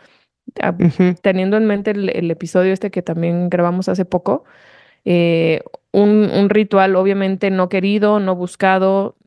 uh 0.47 0.61
-huh. 0.61 1.19
teniendo 1.21 1.57
en 1.57 1.65
mente 1.65 1.91
el, 1.91 2.09
el, 2.09 2.31
episodio 2.31 2.71
este 2.71 2.89
que 2.89 3.01
también 3.01 3.49
grabamos 3.49 3.89
hace 3.89 4.05
poco, 4.05 4.45
eh, 5.05 5.61
un, 5.91 6.29
un 6.31 6.49
ritual 6.49 6.95
obviamente 6.95 7.51
no 7.51 7.69
querido, 7.69 8.19
no 8.19 8.35
buscado, 8.35 9.17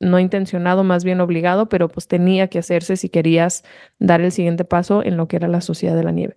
no 0.00 0.18
intencionado, 0.18 0.84
más 0.84 1.04
bien 1.04 1.20
obligado, 1.20 1.68
pero 1.68 1.88
pues 1.88 2.08
tenía 2.08 2.48
que 2.48 2.58
hacerse 2.58 2.96
si 2.96 3.08
querías 3.08 3.64
dar 3.98 4.20
el 4.20 4.32
siguiente 4.32 4.64
paso 4.64 5.02
en 5.04 5.16
lo 5.16 5.28
que 5.28 5.36
era 5.36 5.48
la 5.48 5.60
sociedad 5.60 5.96
de 5.96 6.04
la 6.04 6.10
nieve. 6.10 6.36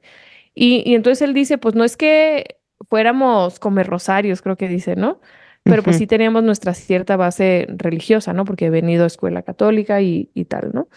Y, 0.54 0.84
y 0.86 0.96
entonces 0.96 1.22
él 1.28 1.34
dice, 1.34 1.58
pues 1.58 1.76
no 1.76 1.84
es 1.84 1.98
que 1.98 2.58
fuéramos 2.90 3.60
comer 3.60 3.88
rosarios, 3.88 4.42
creo 4.42 4.56
que 4.56 4.68
dice, 4.68 4.96
¿no? 4.96 5.20
Pero 5.64 5.82
pues 5.82 5.98
sí 5.98 6.06
teníamos 6.06 6.44
nuestra 6.44 6.76
cierta 6.76 7.18
base 7.18 7.66
religiosa, 7.70 8.34
¿no? 8.34 8.46
Porque 8.46 8.68
he 8.68 8.70
venido 8.70 9.04
a 9.04 9.08
escuela 9.08 9.42
católica 9.42 10.00
y, 10.00 10.30
y 10.36 10.46
tal, 10.46 10.70
¿no? 10.74 10.90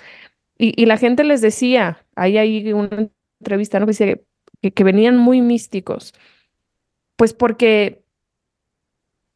Y, 0.59 0.75
y, 0.81 0.85
la 0.85 0.99
gente 0.99 1.25
les 1.25 1.41
decía, 1.41 2.05
hay 2.17 2.37
ahí 2.37 2.71
una 2.75 3.09
entrevista, 3.41 3.81
¿no? 3.81 3.87
Que 3.87 3.93
decía 3.93 4.19
que, 4.61 4.73
que 4.73 4.85
venían 4.85 5.17
muy 5.17 5.41
místicos, 5.41 6.13
pues 7.19 7.35
porque 7.35 8.05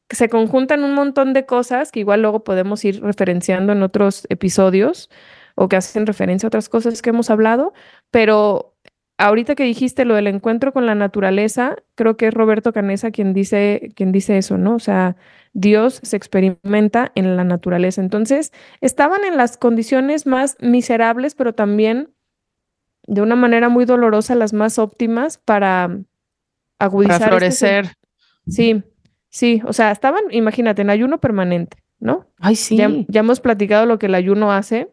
se 0.09 0.29
conjuntan 0.29 0.85
un 0.85 0.95
montón 0.95 1.33
de 1.33 1.47
cosas 1.47 1.91
que 1.91 1.99
igual 1.99 2.23
luego 2.23 2.45
podemos 2.45 2.85
ir 2.85 3.03
referenciando 3.03 3.73
en 3.73 3.83
otros 3.83 4.25
episodios 4.29 5.11
o 5.57 5.69
que 5.69 5.75
hacen 5.75 6.07
referencia 6.07 6.47
a 6.47 6.49
otras 6.49 6.69
cosas 6.69 7.03
que 7.03 7.11
hemos 7.11 7.29
hablado, 7.29 7.73
pero 8.13 8.77
ahorita 9.19 9.57
que 9.57 9.65
dijiste 9.65 10.05
lo 10.05 10.15
del 10.15 10.29
encuentro 10.29 10.73
con 10.73 10.87
la 10.87 10.95
naturaleza, 10.95 11.75
creo 11.97 12.17
que 12.17 12.29
es 12.29 12.35
Roberto 12.35 12.73
Canesa 12.73 13.11
quien 13.11 13.35
dice, 13.35 13.91
quien 13.97 14.13
dice 14.13 14.39
eso, 14.39 14.59
¿no? 14.59 14.77
O 14.77 14.79
sea, 14.79 15.17
Dios 15.53 15.99
se 16.05 16.17
experimenta 16.17 17.11
en 17.17 17.37
la 17.37 17.43
naturaleza. 17.43 18.01
Entonces, 18.01 18.53
estaban 18.81 19.25
en 19.25 19.37
las 19.37 19.57
condiciones 19.57 20.25
más 20.27 20.57
miserables, 20.61 21.35
pero 21.35 21.53
también 21.53 22.11
de 23.09 23.23
una 23.23 23.35
manera 23.35 23.69
muy 23.69 23.87
dolorosa, 23.87 24.37
las 24.37 24.53
más 24.53 24.79
óptimas 24.79 25.39
para 25.39 25.99
agudizar. 26.85 27.19
Para 27.19 27.31
florecer. 27.31 27.85
Este... 27.85 28.03
Sí, 28.49 28.83
sí, 29.29 29.63
o 29.65 29.73
sea, 29.73 29.91
estaban, 29.91 30.23
imagínate, 30.31 30.83
en 30.83 30.91
ayuno 30.91 31.19
permanente, 31.19 31.79
¿no? 32.01 32.27
Ay, 32.39 32.57
sí. 32.57 32.77
Ya, 32.77 32.91
ya 33.09 33.21
hemos 33.21 33.41
platicado 33.41 33.87
lo 33.87 33.99
que 33.99 34.07
el 34.07 34.15
ayuno 34.15 34.53
hace 34.53 34.91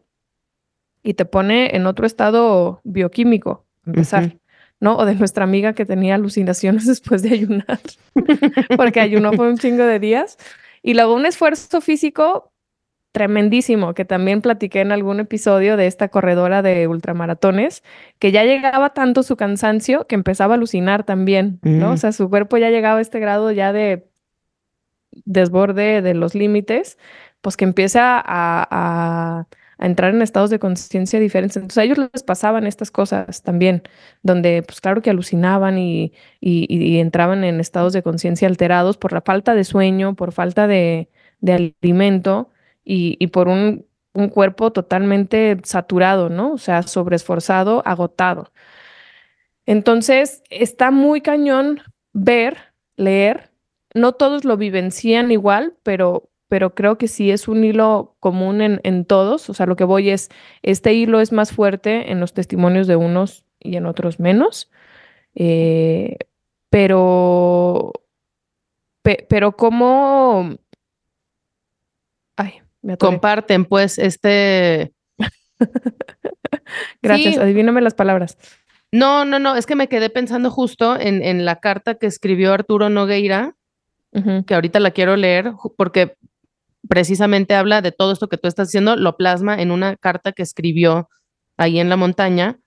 y 1.02 1.14
te 1.14 1.24
pone 1.24 1.74
en 1.76 1.86
otro 1.86 2.06
estado 2.06 2.80
bioquímico 2.84 3.66
empezar, 3.86 4.24
uh 4.24 4.26
-huh. 4.26 4.40
¿no? 4.80 4.96
O 4.96 5.04
de 5.04 5.14
nuestra 5.14 5.44
amiga 5.44 5.72
que 5.72 5.86
tenía 5.86 6.14
alucinaciones 6.14 6.86
después 6.86 7.22
de 7.22 7.30
ayunar, 7.30 7.80
porque 8.76 9.00
ayunó 9.00 9.32
por 9.32 9.46
un 9.46 9.58
chingo 9.58 9.84
de 9.84 9.98
días. 9.98 10.38
Y 10.82 10.94
luego 10.94 11.14
un 11.14 11.26
esfuerzo 11.26 11.80
físico 11.80 12.52
tremendísimo, 13.12 13.94
que 13.94 14.04
también 14.04 14.40
platiqué 14.40 14.80
en 14.80 14.92
algún 14.92 15.20
episodio 15.20 15.76
de 15.76 15.86
esta 15.86 16.08
corredora 16.08 16.62
de 16.62 16.86
ultramaratones, 16.86 17.82
que 18.18 18.32
ya 18.32 18.44
llegaba 18.44 18.90
tanto 18.94 19.22
su 19.22 19.36
cansancio 19.36 20.06
que 20.06 20.14
empezaba 20.14 20.54
a 20.54 20.56
alucinar 20.56 21.04
también, 21.04 21.58
¿no? 21.62 21.92
O 21.92 21.96
sea, 21.96 22.12
su 22.12 22.30
cuerpo 22.30 22.56
ya 22.58 22.70
llegaba 22.70 22.98
a 22.98 23.02
este 23.02 23.18
grado 23.20 23.50
ya 23.52 23.72
de 23.72 24.06
desborde 25.24 26.02
de 26.02 26.14
los 26.14 26.34
límites, 26.34 26.98
pues 27.40 27.56
que 27.56 27.64
empieza 27.64 28.18
a, 28.18 28.68
a 28.70 29.46
a 29.80 29.86
entrar 29.86 30.14
en 30.14 30.20
estados 30.20 30.50
de 30.50 30.58
conciencia 30.58 31.18
diferentes. 31.18 31.56
Entonces 31.56 31.78
a 31.78 31.84
ellos 31.84 31.96
les 32.12 32.22
pasaban 32.22 32.66
estas 32.66 32.90
cosas 32.90 33.42
también, 33.42 33.82
donde 34.22 34.62
pues 34.62 34.80
claro 34.80 35.00
que 35.00 35.08
alucinaban 35.08 35.78
y, 35.78 36.12
y, 36.38 36.66
y 36.68 37.00
entraban 37.00 37.44
en 37.44 37.60
estados 37.60 37.94
de 37.94 38.02
conciencia 38.02 38.46
alterados 38.46 38.98
por 38.98 39.12
la 39.14 39.22
falta 39.22 39.54
de 39.54 39.64
sueño, 39.64 40.14
por 40.16 40.32
falta 40.32 40.66
de, 40.66 41.08
de 41.40 41.72
alimento 41.82 42.50
y, 42.84 43.26
por 43.28 43.48
un, 43.48 43.86
un, 44.14 44.28
cuerpo 44.28 44.72
totalmente 44.72 45.58
saturado, 45.64 46.28
¿no? 46.28 46.52
O 46.52 46.58
sea, 46.58 46.82
sobreesforzado, 46.82 47.82
agotado. 47.86 48.52
Entonces 49.66 50.42
está 50.50 50.90
muy 50.90 51.20
cañón 51.20 51.80
ver, 52.12 52.56
leer. 52.96 53.50
No 53.94 54.12
todos 54.12 54.44
lo 54.44 54.56
vivencian 54.56 55.30
igual, 55.30 55.74
pero 55.82 56.30
pero 56.50 56.74
creo 56.74 56.98
que 56.98 57.06
sí 57.06 57.30
es 57.30 57.46
un 57.46 57.62
hilo 57.62 58.16
común 58.18 58.60
en, 58.60 58.80
en, 58.82 59.04
todos. 59.04 59.48
O 59.48 59.54
sea, 59.54 59.66
lo 59.66 59.76
que 59.76 59.84
voy 59.84 60.10
es, 60.10 60.30
este 60.62 60.94
hilo 60.94 61.20
es 61.20 61.30
más 61.30 61.52
fuerte 61.52 62.10
en 62.10 62.18
los 62.18 62.34
testimonios 62.34 62.88
de 62.88 62.96
unos 62.96 63.44
y 63.60 63.76
en 63.76 63.86
otros 63.86 64.18
menos. 64.18 64.68
Eh, 65.36 66.16
pero, 66.70 67.92
pe, 69.02 69.26
pero 69.28 69.52
cómo... 69.52 70.56
Me 72.82 72.96
Comparten 72.96 73.64
pues 73.64 73.98
este... 73.98 74.92
Gracias, 77.02 77.34
sí. 77.34 77.40
adivíname 77.40 77.80
las 77.80 77.94
palabras. 77.94 78.38
No, 78.92 79.24
no, 79.24 79.38
no, 79.38 79.56
es 79.56 79.66
que 79.66 79.76
me 79.76 79.88
quedé 79.88 80.10
pensando 80.10 80.50
justo 80.50 80.98
en, 80.98 81.22
en 81.22 81.44
la 81.44 81.60
carta 81.60 81.94
que 81.94 82.06
escribió 82.06 82.52
Arturo 82.52 82.88
Nogueira, 82.88 83.54
uh 84.12 84.18
-huh. 84.18 84.44
que 84.44 84.54
ahorita 84.54 84.80
la 84.80 84.90
quiero 84.90 85.16
leer, 85.16 85.52
porque 85.76 86.16
precisamente 86.88 87.54
habla 87.54 87.82
de 87.82 87.92
todo 87.92 88.12
esto 88.12 88.28
que 88.28 88.38
tú 88.38 88.48
estás 88.48 88.68
diciendo, 88.68 88.96
lo 88.96 89.16
plasma 89.16 89.60
en 89.60 89.70
una 89.70 89.96
carta 89.96 90.32
que 90.32 90.42
escribió 90.42 91.08
ahí 91.56 91.78
en 91.78 91.88
la 91.88 91.96
montaña 91.96 92.58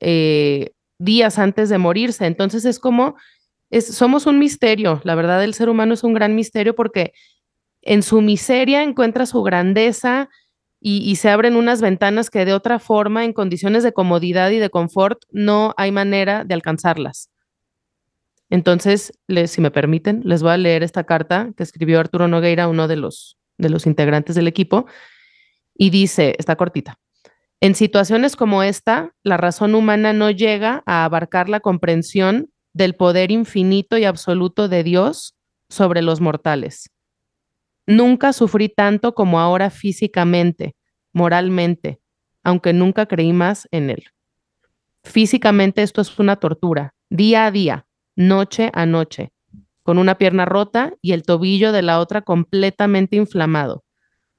eh, 0.00 0.72
días 0.98 1.38
antes 1.38 1.68
de 1.68 1.78
morirse. 1.78 2.26
Entonces 2.26 2.64
es 2.64 2.78
como, 2.78 3.16
es, 3.70 3.86
somos 3.94 4.26
un 4.26 4.38
misterio, 4.38 5.00
la 5.04 5.14
verdad 5.14 5.42
el 5.42 5.54
ser 5.54 5.68
humano 5.68 5.94
es 5.94 6.04
un 6.04 6.14
gran 6.14 6.34
misterio 6.34 6.74
porque 6.74 7.12
en 7.84 8.02
su 8.02 8.20
miseria 8.20 8.82
encuentra 8.82 9.26
su 9.26 9.42
grandeza 9.42 10.28
y, 10.80 11.16
se 11.16 11.30
abren 11.30 11.56
unas 11.56 11.80
ventanas 11.80 12.28
que 12.28 12.44
de 12.44 12.52
otra 12.52 12.78
forma, 12.78 13.24
en 13.24 13.32
condiciones 13.32 13.82
de 13.82 13.94
comodidad 13.94 14.50
y 14.50 14.58
de 14.58 14.68
confort, 14.68 15.18
no 15.30 15.72
hay 15.78 15.92
manera 15.92 16.44
de 16.44 16.52
alcanzarlas. 16.52 17.30
Entonces, 18.50 19.18
si 19.46 19.60
me 19.62 19.70
permiten, 19.70 20.20
les 20.24 20.42
voy 20.42 20.52
a 20.52 20.58
leer 20.58 20.82
esta 20.82 21.04
carta 21.04 21.52
que 21.56 21.62
escribió 21.62 22.00
Arturo 22.00 22.28
Nogueira, 22.28 22.68
uno 22.68 22.86
de 22.86 22.96
los 22.96 23.38
de 23.56 23.70
los 23.70 23.86
integrantes 23.86 24.34
del 24.34 24.48
equipo, 24.48 24.84
y 25.74 25.88
dice, 25.88 26.34
está 26.38 26.56
cortita, 26.56 26.98
en 27.64 27.74
situaciones 27.74 28.36
como 28.36 28.62
esta, 28.62 29.14
la 29.22 29.38
razón 29.38 29.74
humana 29.74 30.12
no 30.12 30.30
llega 30.30 30.82
a 30.84 31.06
abarcar 31.06 31.48
la 31.48 31.60
comprensión 31.60 32.50
del 32.74 32.94
poder 32.94 33.30
infinito 33.30 33.96
y 33.96 34.04
absoluto 34.04 34.68
de 34.68 34.82
Dios 34.82 35.34
sobre 35.70 36.02
los 36.02 36.20
mortales. 36.20 36.90
Nunca 37.86 38.32
sufrí 38.32 38.68
tanto 38.68 39.14
como 39.14 39.40
ahora 39.40 39.70
físicamente, 39.70 40.74
moralmente, 41.12 42.00
aunque 42.42 42.72
nunca 42.72 43.06
creí 43.06 43.32
más 43.32 43.68
en 43.70 43.90
él. 43.90 44.04
Físicamente 45.02 45.82
esto 45.82 46.00
es 46.00 46.18
una 46.18 46.36
tortura, 46.36 46.94
día 47.10 47.46
a 47.46 47.50
día, 47.50 47.86
noche 48.16 48.70
a 48.72 48.86
noche, 48.86 49.32
con 49.82 49.98
una 49.98 50.16
pierna 50.16 50.46
rota 50.46 50.94
y 51.02 51.12
el 51.12 51.24
tobillo 51.24 51.72
de 51.72 51.82
la 51.82 52.00
otra 52.00 52.22
completamente 52.22 53.16
inflamado, 53.16 53.84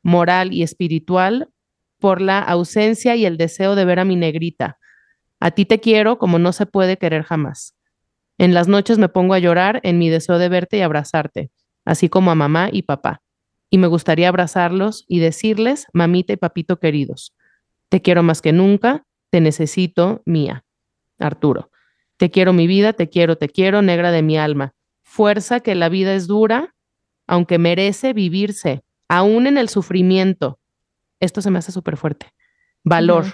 moral 0.01 0.51
y 0.51 0.63
espiritual 0.63 1.49
por 1.99 2.21
la 2.21 2.39
ausencia 2.39 3.15
y 3.15 3.25
el 3.25 3.37
deseo 3.37 3.75
de 3.75 3.85
ver 3.85 3.99
a 3.99 4.05
mi 4.05 4.15
negrita. 4.15 4.79
A 5.39 5.51
ti 5.51 5.65
te 5.65 5.79
quiero 5.79 6.17
como 6.17 6.39
no 6.39 6.51
se 6.51 6.65
puede 6.65 6.97
querer 6.97 7.23
jamás. 7.23 7.75
En 8.39 8.53
las 8.55 8.67
noches 8.67 8.97
me 8.97 9.07
pongo 9.07 9.35
a 9.35 9.39
llorar 9.39 9.79
en 9.83 9.99
mi 9.99 10.09
deseo 10.09 10.39
de 10.39 10.49
verte 10.49 10.77
y 10.77 10.81
abrazarte, 10.81 11.51
así 11.85 12.09
como 12.09 12.31
a 12.31 12.35
mamá 12.35 12.69
y 12.71 12.81
papá. 12.81 13.21
Y 13.75 13.77
me 13.77 13.88
gustaría 13.88 14.29
abrazarlos 14.29 15.03
y 15.05 15.20
decirles, 15.20 15.88
mamita 15.91 16.32
y 16.32 16.38
papito 16.38 16.79
queridos, 16.79 17.36
te 17.89 18.01
quiero 18.01 18.24
más 18.24 18.41
que 18.41 18.53
nunca, 18.53 19.05
te 19.32 19.41
necesito, 19.41 20.22
mía. 20.25 20.63
Arturo, 21.20 21.72
te 22.15 22.32
quiero 22.32 22.53
mi 22.53 22.67
vida, 22.67 22.94
te 22.94 23.10
quiero, 23.10 23.38
te 23.38 23.50
quiero, 23.50 23.82
negra 23.82 24.12
de 24.12 24.22
mi 24.22 24.38
alma. 24.38 24.74
Fuerza 25.03 25.60
que 25.60 25.75
la 25.75 25.89
vida 25.89 26.15
es 26.15 26.25
dura, 26.25 26.74
aunque 27.27 27.58
merece 27.58 28.13
vivirse, 28.13 28.86
aún 29.10 29.46
en 29.46 29.58
el 29.58 29.67
sufrimiento. 29.67 30.58
Esto 31.20 31.41
se 31.41 31.51
me 31.51 31.60
hace 31.60 31.74
súper 31.74 31.98
fuerte. 31.98 32.32
Valor. 32.86 33.25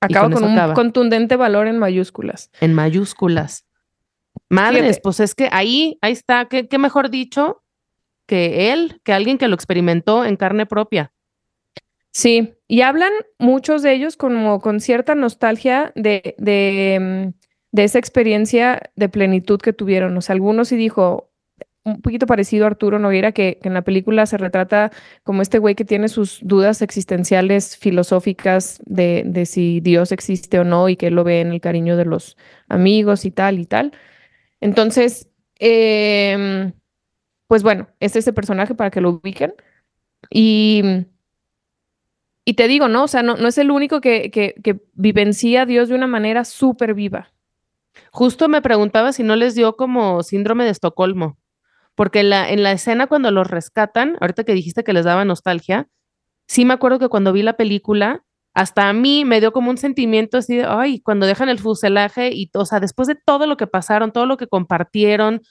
Acaba 0.00 0.30
con, 0.30 0.42
un 0.42 0.72
contundente 0.72 1.36
valor 1.36 1.66
en 1.66 1.78
mayúsculas. 1.78 2.50
En 2.62 2.72
mayúsculas. 2.72 3.66
Madres, 4.48 5.00
pues 5.02 5.20
es 5.20 5.34
que 5.34 5.50
ahí, 5.52 5.98
ahí 6.00 6.12
está, 6.12 6.46
¿Qué, 6.46 6.66
¿Qué, 6.66 6.78
mejor 6.78 7.10
dicho 7.10 7.62
que 8.26 8.72
él, 8.72 9.00
que 9.04 9.12
alguien 9.12 9.38
que 9.38 9.48
lo 9.48 9.54
experimentó 9.54 10.24
en 10.24 10.36
carne 10.36 10.66
propia. 10.66 11.12
Sí, 12.12 12.54
y 12.66 12.80
hablan 12.80 13.12
muchos 13.38 13.82
de 13.82 13.92
ellos 13.92 14.16
como 14.16 14.60
con 14.60 14.80
cierta 14.80 15.14
nostalgia 15.14 15.92
de, 15.94 16.34
de, 16.38 17.32
mm, 17.72 17.78
esa 17.78 17.98
experiencia 17.98 18.80
de 18.96 19.08
plenitud 19.10 19.60
que 19.60 19.74
tuvieron. 19.74 20.16
O 20.16 20.22
sea, 20.22 20.32
algunos 20.32 20.68
sí 20.68 20.76
dijo, 20.76 21.30
un 21.84 22.00
poquito 22.00 22.26
parecido 22.26 22.64
a 22.64 22.68
Arturo 22.68 22.98
Noguera, 22.98 23.32
que, 23.32 23.58
que, 23.60 23.68
en 23.68 23.74
la 23.74 23.82
película 23.82 24.24
se 24.24 24.38
retrata 24.38 24.90
como 25.24 25.42
este 25.42 25.58
güey 25.58 25.74
que 25.74 25.84
tiene 25.84 26.08
sus 26.08 26.40
dudas 26.42 26.80
existenciales, 26.80 27.76
filosóficas 27.76 28.80
de, 28.86 29.22
de, 29.26 29.44
si 29.44 29.80
Dios 29.80 30.10
existe 30.10 30.58
o 30.58 30.64
no 30.64 30.88
y 30.88 30.96
que 30.96 31.08
él 31.08 31.14
lo 31.14 31.22
ve 31.22 31.42
en 31.42 31.52
el 31.52 31.60
cariño 31.60 31.98
de 31.98 32.06
los 32.06 32.38
amigos 32.68 33.26
y 33.26 33.30
tal 33.30 33.58
y 33.58 33.66
tal. 33.66 33.92
Entonces, 34.60 35.28
eh, 35.60 36.72
pues 37.46 37.62
bueno, 37.62 37.88
es 38.00 38.16
ese 38.16 38.32
personaje 38.32 38.74
para 38.74 38.90
que 38.90 39.00
lo 39.00 39.10
ubiquen. 39.10 39.54
Y, 40.30 40.82
y 42.44 42.54
te 42.54 42.68
digo, 42.68 42.88
¿no? 42.88 43.04
O 43.04 43.08
sea, 43.08 43.22
no, 43.22 43.36
no 43.36 43.48
es 43.48 43.58
el 43.58 43.70
único 43.70 44.00
que, 44.00 44.30
que, 44.30 44.54
que 44.62 44.80
vivencia 44.94 45.62
a 45.62 45.66
Dios 45.66 45.88
de 45.88 45.94
una 45.94 46.06
manera 46.06 46.44
súper 46.44 46.94
viva. 46.94 47.32
Justo 48.10 48.48
me 48.48 48.62
preguntaba 48.62 49.12
si 49.12 49.22
no 49.22 49.36
les 49.36 49.54
dio 49.54 49.76
como 49.76 50.22
síndrome 50.22 50.64
de 50.64 50.70
Estocolmo, 50.70 51.38
porque 51.94 52.22
la, 52.22 52.50
en 52.50 52.62
la 52.62 52.72
escena 52.72 53.06
cuando 53.06 53.30
los 53.30 53.48
rescatan, 53.48 54.16
ahorita 54.20 54.44
que 54.44 54.54
dijiste 54.54 54.84
que 54.84 54.92
les 54.92 55.04
daba 55.04 55.24
nostalgia, 55.24 55.88
sí 56.46 56.64
me 56.64 56.74
acuerdo 56.74 56.98
que 56.98 57.08
cuando 57.08 57.32
vi 57.32 57.42
la 57.42 57.56
película, 57.56 58.22
hasta 58.54 58.88
a 58.88 58.92
mí 58.92 59.24
me 59.24 59.40
dio 59.40 59.52
como 59.52 59.70
un 59.70 59.76
sentimiento 59.76 60.38
así 60.38 60.56
de, 60.56 60.64
ay, 60.64 61.00
cuando 61.00 61.26
dejan 61.26 61.48
el 61.48 61.58
fuselaje 61.58 62.30
y, 62.32 62.50
o 62.54 62.64
sea, 62.64 62.80
después 62.80 63.08
de 63.08 63.14
todo 63.14 63.46
lo 63.46 63.56
que 63.56 63.66
pasaron, 63.66 64.12
todo 64.12 64.26
lo 64.26 64.36
que 64.36 64.46
compartieron, 64.46 65.42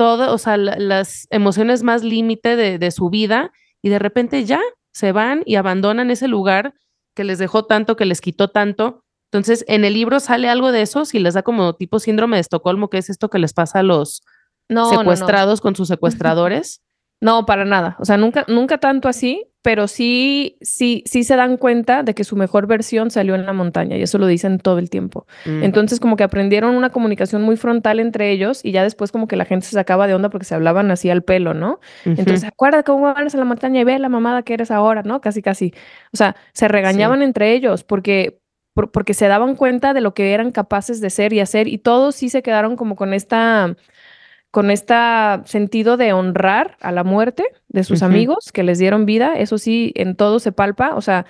todo, 0.00 0.32
o 0.32 0.38
sea, 0.38 0.56
las 0.56 1.26
emociones 1.28 1.82
más 1.82 2.02
límite 2.02 2.56
de, 2.56 2.78
de 2.78 2.90
su 2.90 3.10
vida 3.10 3.52
y 3.82 3.90
de 3.90 3.98
repente 3.98 4.46
ya 4.46 4.58
se 4.94 5.12
van 5.12 5.42
y 5.44 5.56
abandonan 5.56 6.10
ese 6.10 6.26
lugar 6.26 6.72
que 7.14 7.22
les 7.22 7.38
dejó 7.38 7.66
tanto, 7.66 7.96
que 7.96 8.06
les 8.06 8.22
quitó 8.22 8.48
tanto. 8.48 9.04
Entonces, 9.30 9.62
en 9.68 9.84
el 9.84 9.92
libro 9.92 10.18
sale 10.18 10.48
algo 10.48 10.72
de 10.72 10.80
eso, 10.80 11.04
si 11.04 11.18
les 11.18 11.34
da 11.34 11.42
como 11.42 11.74
tipo 11.74 11.98
síndrome 11.98 12.38
de 12.38 12.40
Estocolmo, 12.40 12.88
que 12.88 12.96
es 12.96 13.10
esto 13.10 13.28
que 13.28 13.38
les 13.38 13.52
pasa 13.52 13.80
a 13.80 13.82
los 13.82 14.22
no, 14.70 14.88
secuestrados 14.88 15.58
no, 15.58 15.60
no. 15.60 15.62
con 15.64 15.76
sus 15.76 15.88
secuestradores. 15.88 16.80
No, 17.20 17.44
para 17.44 17.64
nada. 17.64 17.96
O 17.98 18.04
sea, 18.04 18.16
nunca, 18.16 18.44
nunca 18.48 18.78
tanto 18.78 19.08
así, 19.08 19.46
pero 19.62 19.88
sí, 19.88 20.56
sí, 20.62 21.02
sí 21.04 21.22
se 21.22 21.36
dan 21.36 21.58
cuenta 21.58 22.02
de 22.02 22.14
que 22.14 22.24
su 22.24 22.34
mejor 22.34 22.66
versión 22.66 23.10
salió 23.10 23.34
en 23.34 23.44
la 23.44 23.52
montaña 23.52 23.98
y 23.98 24.02
eso 24.02 24.16
lo 24.16 24.26
dicen 24.26 24.58
todo 24.58 24.78
el 24.78 24.88
tiempo. 24.88 25.26
Mm. 25.44 25.62
Entonces, 25.62 26.00
como 26.00 26.16
que 26.16 26.24
aprendieron 26.24 26.74
una 26.74 26.88
comunicación 26.90 27.42
muy 27.42 27.58
frontal 27.58 28.00
entre 28.00 28.30
ellos 28.30 28.64
y 28.64 28.72
ya 28.72 28.82
después 28.82 29.12
como 29.12 29.28
que 29.28 29.36
la 29.36 29.44
gente 29.44 29.66
se 29.66 29.72
sacaba 29.72 30.06
de 30.06 30.14
onda 30.14 30.30
porque 30.30 30.46
se 30.46 30.54
hablaban 30.54 30.90
así 30.90 31.10
al 31.10 31.22
pelo, 31.22 31.52
¿no? 31.52 31.80
Uh 32.06 32.10
-huh. 32.10 32.18
Entonces, 32.18 32.44
acuérdate 32.44 32.84
cómo 32.84 33.02
vas 33.02 33.34
a 33.34 33.38
la 33.38 33.44
montaña 33.44 33.82
y 33.82 33.84
ve 33.84 33.98
la 33.98 34.08
mamada 34.08 34.42
que 34.42 34.54
eres 34.54 34.70
ahora, 34.70 35.02
¿no? 35.02 35.20
Casi, 35.20 35.42
casi. 35.42 35.74
O 36.14 36.16
sea, 36.16 36.36
se 36.54 36.68
regañaban 36.68 37.18
sí. 37.18 37.24
entre 37.24 37.52
ellos 37.52 37.84
porque 37.84 38.40
por, 38.72 38.92
porque 38.92 39.12
se 39.14 39.28
daban 39.28 39.56
cuenta 39.56 39.92
de 39.92 40.00
lo 40.00 40.14
que 40.14 40.32
eran 40.32 40.52
capaces 40.52 41.00
de 41.02 41.10
ser 41.10 41.32
y 41.34 41.40
hacer 41.40 41.68
y 41.68 41.78
todos 41.78 42.14
sí 42.14 42.30
se 42.30 42.42
quedaron 42.42 42.76
como 42.76 42.96
con 42.96 43.12
esta 43.12 43.74
con 44.50 44.70
este 44.70 44.94
sentido 45.44 45.96
de 45.96 46.12
honrar 46.12 46.76
a 46.80 46.92
la 46.92 47.04
muerte 47.04 47.44
de 47.68 47.84
sus 47.84 48.02
uh 48.02 48.04
-huh. 48.04 48.08
amigos 48.08 48.52
que 48.52 48.62
les 48.62 48.78
dieron 48.78 49.06
vida, 49.06 49.34
eso 49.36 49.58
sí, 49.58 49.92
en 49.94 50.16
todo 50.16 50.40
se 50.40 50.52
palpa, 50.52 50.94
o 50.94 51.00
sea, 51.00 51.26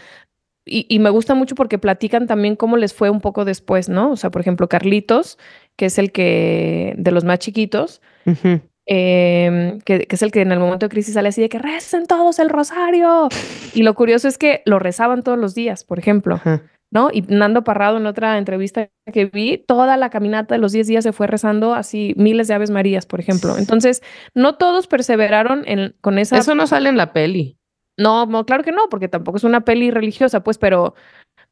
y, 0.64 0.86
y, 0.88 0.98
me 0.98 1.10
gusta 1.10 1.34
mucho 1.34 1.54
porque 1.54 1.78
platican 1.78 2.26
también 2.26 2.54
cómo 2.54 2.76
les 2.76 2.94
fue 2.94 3.10
un 3.10 3.20
poco 3.20 3.44
después, 3.44 3.88
¿no? 3.88 4.12
O 4.12 4.16
sea, 4.16 4.30
por 4.30 4.40
ejemplo, 4.40 4.68
Carlitos, 4.68 5.38
que 5.76 5.86
es 5.86 5.98
el 5.98 6.12
que, 6.12 6.94
de 6.96 7.10
los 7.10 7.24
más 7.24 7.38
chiquitos, 7.38 8.02
uh 8.26 8.30
-huh. 8.30 8.60
eh, 8.86 9.78
que, 9.84 10.06
que, 10.06 10.16
es 10.16 10.22
el 10.22 10.30
que 10.30 10.42
en 10.42 10.52
el 10.52 10.60
momento 10.60 10.86
de 10.86 10.90
crisis 10.90 11.14
sale 11.14 11.30
así 11.30 11.40
de 11.40 11.48
que 11.48 11.58
recen 11.58 12.06
todos 12.06 12.38
el 12.38 12.50
rosario. 12.50 13.28
Y 13.74 13.82
lo 13.82 13.94
curioso 13.94 14.28
es 14.28 14.36
que 14.38 14.62
lo 14.66 14.78
rezaban 14.78 15.22
todos 15.22 15.38
los 15.38 15.54
días, 15.54 15.82
por 15.84 15.98
ejemplo. 15.98 16.36
Uh 16.36 16.48
-huh. 16.48 16.60
¿No? 16.90 17.10
Y 17.12 17.22
Nando 17.22 17.64
Parrado 17.64 17.98
en 17.98 18.06
otra 18.06 18.38
entrevista 18.38 18.90
que 19.12 19.26
vi, 19.26 19.58
toda 19.58 19.96
la 19.96 20.10
caminata 20.10 20.54
de 20.54 20.60
los 20.60 20.72
10 20.72 20.86
días 20.86 21.04
se 21.04 21.12
fue 21.12 21.26
rezando 21.26 21.74
así 21.74 22.14
miles 22.16 22.48
de 22.48 22.54
Aves 22.54 22.70
Marías, 22.70 23.06
por 23.06 23.20
ejemplo. 23.20 23.56
Entonces, 23.58 24.02
no 24.34 24.56
todos 24.56 24.86
perseveraron 24.86 25.62
en, 25.66 25.94
con 26.00 26.18
esa... 26.18 26.38
Eso 26.38 26.54
no 26.54 26.66
sale 26.66 26.88
en 26.88 26.96
la 26.96 27.12
peli. 27.12 27.56
No, 27.96 28.26
no, 28.26 28.44
claro 28.46 28.64
que 28.64 28.72
no, 28.72 28.88
porque 28.88 29.08
tampoco 29.08 29.36
es 29.36 29.44
una 29.44 29.60
peli 29.60 29.90
religiosa, 29.90 30.42
pues, 30.42 30.58
pero, 30.58 30.94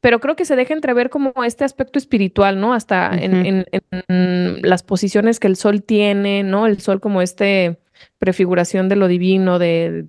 pero 0.01 0.19
creo 0.19 0.35
que 0.35 0.45
se 0.45 0.55
deja 0.55 0.73
entrever 0.73 1.09
como 1.09 1.31
este 1.45 1.63
aspecto 1.63 1.99
espiritual, 1.99 2.59
¿no? 2.59 2.73
Hasta 2.73 3.11
uh 3.13 3.17
-huh. 3.17 3.23
en, 3.23 3.45
en, 3.45 3.65
en, 4.07 4.61
las 4.63 4.83
posiciones 4.83 5.39
que 5.39 5.47
el 5.47 5.55
sol 5.55 5.83
tiene, 5.83 6.43
¿no? 6.43 6.65
El 6.65 6.81
sol 6.81 6.99
como 6.99 7.21
este 7.21 7.79
prefiguración 8.17 8.89
de 8.89 8.95
lo 8.95 9.07
divino, 9.07 9.59
de, 9.59 10.07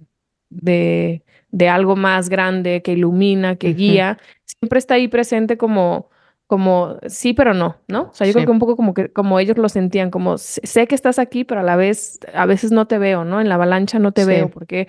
de, 0.50 1.22
de 1.50 1.68
algo 1.68 1.96
más 1.96 2.28
grande 2.28 2.82
que 2.82 2.92
ilumina, 2.92 3.56
que 3.56 3.68
uh 3.68 3.70
-huh. 3.70 3.76
guía 3.76 4.18
siempre 4.44 4.78
está 4.78 4.94
ahí 4.94 5.08
presente 5.08 5.56
como, 5.56 6.10
como 6.46 6.96
sí, 7.06 7.32
pero 7.32 7.54
no, 7.54 7.76
¿no? 7.88 8.02
O 8.10 8.12
sea, 8.12 8.26
yo 8.26 8.32
sí. 8.32 8.34
creo 8.34 8.46
que 8.46 8.52
un 8.52 8.58
poco 8.58 8.76
como 8.76 8.92
que 8.92 9.12
como 9.12 9.38
ellos 9.38 9.56
lo 9.56 9.68
sentían, 9.68 10.10
como 10.10 10.36
sé 10.36 10.86
que 10.86 10.94
estás 10.94 11.18
aquí, 11.18 11.44
pero 11.44 11.60
a 11.60 11.64
la 11.64 11.76
vez, 11.76 12.20
a 12.34 12.46
veces 12.46 12.72
no 12.72 12.86
te 12.86 12.98
veo, 12.98 13.24
¿no? 13.24 13.40
En 13.40 13.48
la 13.48 13.54
avalancha 13.54 13.98
no 13.98 14.12
te 14.12 14.22
sí. 14.22 14.28
veo, 14.28 14.50
porque... 14.50 14.88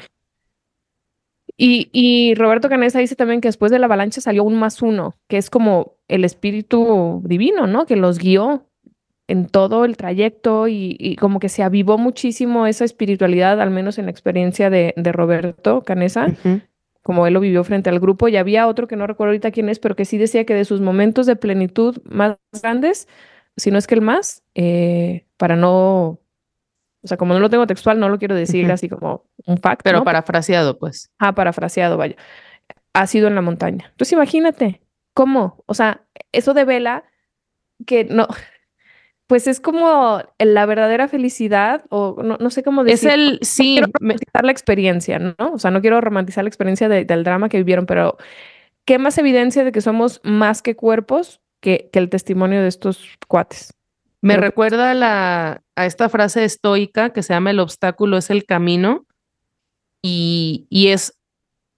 Y, 1.58 1.90
y 1.92 2.34
Roberto 2.36 2.70
Canesa 2.70 3.00
dice 3.00 3.16
también 3.16 3.42
que 3.42 3.48
después 3.48 3.72
de 3.72 3.78
la 3.78 3.86
avalancha 3.86 4.22
salió 4.22 4.44
un 4.44 4.58
más 4.58 4.82
uno, 4.82 5.16
que 5.28 5.38
es 5.38 5.50
como 5.50 5.98
el 6.08 6.26
espíritu 6.26 7.22
divino, 7.26 7.68
¿no? 7.68 7.86
Que 7.86 7.96
los 7.96 8.18
guió 8.18 8.66
en 9.32 9.48
todo 9.48 9.86
el 9.86 9.98
trayecto 9.98 10.68
y, 10.68 10.96
y, 11.00 11.16
como 11.16 11.40
que 11.40 11.50
se 11.50 11.64
avivó 11.64 11.98
muchísimo 11.98 12.68
esa 12.68 12.86
espiritualidad, 12.86 13.62
al 13.62 13.72
menos 13.72 13.98
en 13.98 14.06
la 14.06 14.12
experiencia 14.12 14.70
de, 14.70 14.94
de 14.98 15.12
Roberto 15.12 15.82
Canesa, 15.84 16.28
uh 16.28 16.48
-huh 16.48 16.62
como 17.04 17.26
él 17.26 17.34
lo 17.34 17.40
vivió 17.40 17.64
frente 17.64 17.90
al 17.90 18.00
grupo, 18.00 18.28
y 18.28 18.38
había 18.38 18.68
otro 18.68 18.88
que 18.88 18.96
no 18.96 19.08
recuerdo 19.08 19.32
ahorita 19.32 19.52
quién 19.52 19.70
es, 19.70 19.80
pero 19.80 19.96
que 19.96 20.06
sí 20.06 20.18
decía 20.18 20.46
que 20.46 20.54
de 20.54 20.66
sus 20.66 20.82
momentos 20.82 21.26
de 21.26 21.36
plenitud 21.36 21.98
más 22.06 22.38
grandes, 22.62 23.08
si 23.58 23.72
no 23.72 23.78
es 23.78 23.88
que 23.88 23.96
el 23.96 24.02
más, 24.02 24.44
eh, 24.56 25.26
para 25.38 25.56
no, 25.56 26.20
o 27.04 27.08
sea, 27.08 27.18
como 27.18 27.34
no 27.34 27.40
lo 27.40 27.50
tengo 27.50 27.66
textual, 27.66 28.00
no 28.00 28.10
lo 28.10 28.20
quiero 28.20 28.36
decir 28.36 28.66
uh 28.66 28.70
-huh. 28.70 28.74
así 28.74 28.88
como 28.88 29.26
un 29.46 29.58
fact. 29.58 29.82
Pero 29.84 30.00
¿no? 30.00 30.04
parafraseado, 30.04 30.78
pues. 30.78 31.12
Ah, 31.18 31.34
parafraseado, 31.34 31.98
vaya. 31.98 32.16
Ha 32.94 33.08
sido 33.08 33.28
en 33.28 33.36
la 33.36 33.42
montaña. 33.42 33.88
Entonces 33.92 34.14
imagínate, 34.14 34.82
¿cómo? 35.14 35.64
O 35.66 35.74
sea, 35.74 36.02
eso 36.32 36.54
devela 36.54 37.04
que 37.88 38.04
no, 38.06 38.28
pues 39.32 39.48
es 39.48 39.62
como 39.62 40.22
la 40.40 40.66
verdadera 40.66 41.08
felicidad, 41.08 41.86
o 41.88 42.22
no, 42.22 42.36
no 42.38 42.50
sé 42.50 42.64
cómo 42.64 42.84
decir. 42.84 43.08
Es 43.08 43.16
el, 43.16 43.32
no 43.32 43.38
sí. 43.44 43.76
Quiero 43.78 43.88
romantizar 43.98 44.44
la 44.44 44.52
experiencia, 44.52 45.20
¿no? 45.20 45.54
O 45.54 45.58
sea, 45.58 45.72
no 45.72 45.80
quiero 45.80 46.02
romantizar 46.02 46.44
la 46.44 46.50
experiencia 46.50 46.90
de, 46.90 47.06
del 47.06 47.24
drama 47.24 47.48
que 47.48 47.56
vivieron, 47.56 47.86
pero 47.86 48.18
¿qué 48.84 49.00
más 49.00 49.18
evidencia 49.18 49.64
de 49.64 49.72
que 49.72 49.80
somos 49.80 50.20
más 50.26 50.62
que 50.62 50.76
cuerpos 50.76 51.40
que, 51.62 51.90
que 51.94 52.00
el 52.00 52.10
testimonio 52.10 52.62
de 52.62 52.68
estos 52.68 53.08
cuates? 53.30 53.74
Me 54.20 54.34
pero, 54.34 54.48
recuerda 54.48 54.92
a, 54.92 54.94
la, 54.96 55.64
a 55.78 55.86
esta 55.86 56.10
frase 56.10 56.44
estoica 56.44 57.14
que 57.14 57.24
se 57.24 57.34
llama 57.34 57.52
el 57.52 57.62
obstáculo 57.62 58.18
es 58.18 58.32
el 58.32 58.44
camino 58.44 59.06
y, 60.02 60.68
y 60.70 60.88
es 60.90 61.18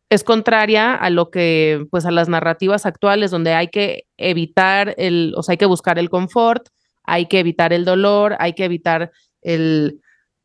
es 0.10 0.24
contraria 0.24 0.96
a 0.96 1.12
lo 1.12 1.30
que, 1.30 1.86
pues 1.92 2.06
a 2.06 2.12
las 2.12 2.30
narrativas 2.30 2.88
actuales 2.88 3.30
donde 3.30 3.54
hay 3.54 3.68
que 3.68 4.06
evitar 4.18 4.96
el, 4.98 5.34
o 5.38 5.44
sea, 5.44 5.54
hay 5.54 5.58
que 5.58 5.66
buscar 5.66 6.00
el 6.00 6.10
confort, 6.10 6.70
hay 7.04 7.28
que 7.28 7.39
evitar 7.39 7.74
el 7.74 7.86
dolor, 7.86 8.36
hay 8.39 8.54
que 8.54 8.66
evitar 8.66 9.12
el, 9.42 10.00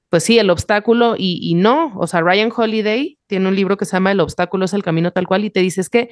pues 0.08 0.24
sí, 0.24 0.38
el 0.38 0.50
obstáculo 0.50 1.14
y, 1.16 1.38
y, 1.42 1.54
no, 1.54 1.92
o 1.96 2.06
sea, 2.06 2.20
Ryan 2.20 2.52
Holiday 2.54 3.18
tiene 3.26 3.48
un 3.48 3.56
libro 3.56 3.76
que 3.76 3.84
se 3.84 3.96
llama 3.96 4.12
El 4.12 4.20
obstáculo 4.20 4.64
es 4.64 4.72
el 4.72 4.82
camino 4.82 5.10
tal 5.10 5.26
cual 5.26 5.44
y 5.44 5.50
te 5.50 5.60
dice 5.60 5.80
es 5.80 5.90
que 5.90 6.10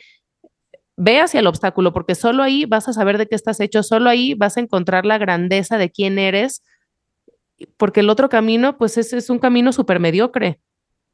ve 0.96 1.20
hacia 1.20 1.40
el 1.40 1.46
obstáculo 1.46 1.92
porque 1.92 2.14
solo 2.14 2.42
ahí 2.42 2.64
vas 2.64 2.88
a 2.88 2.92
saber 2.92 3.18
de 3.18 3.26
qué 3.26 3.34
estás 3.34 3.60
hecho, 3.60 3.82
solo 3.82 4.10
ahí 4.10 4.34
vas 4.34 4.56
a 4.56 4.60
encontrar 4.60 5.04
la 5.04 5.18
grandeza 5.18 5.78
de 5.78 5.90
quién 5.90 6.18
eres, 6.18 6.62
porque 7.76 8.00
el 8.00 8.10
otro 8.10 8.28
camino 8.28 8.76
pues 8.78 8.96
es, 8.98 9.12
es 9.12 9.30
un 9.30 9.38
camino 9.38 9.72
súper 9.72 10.00
mediocre. 10.00 10.60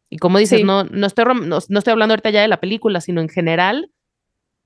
Y 0.09 0.19
como 0.19 0.39
dices, 0.39 0.59
sí. 0.59 0.65
no, 0.65 0.85
no, 0.85 1.07
estoy, 1.07 1.25
no, 1.25 1.59
no, 1.69 1.79
estoy 1.79 1.91
hablando 1.91 2.13
ahorita 2.13 2.31
ya 2.31 2.43
de 2.43 2.49
la 2.49 2.61
película, 2.61 3.01
sino 3.01 3.21
en 3.21 3.29
general, 3.29 3.91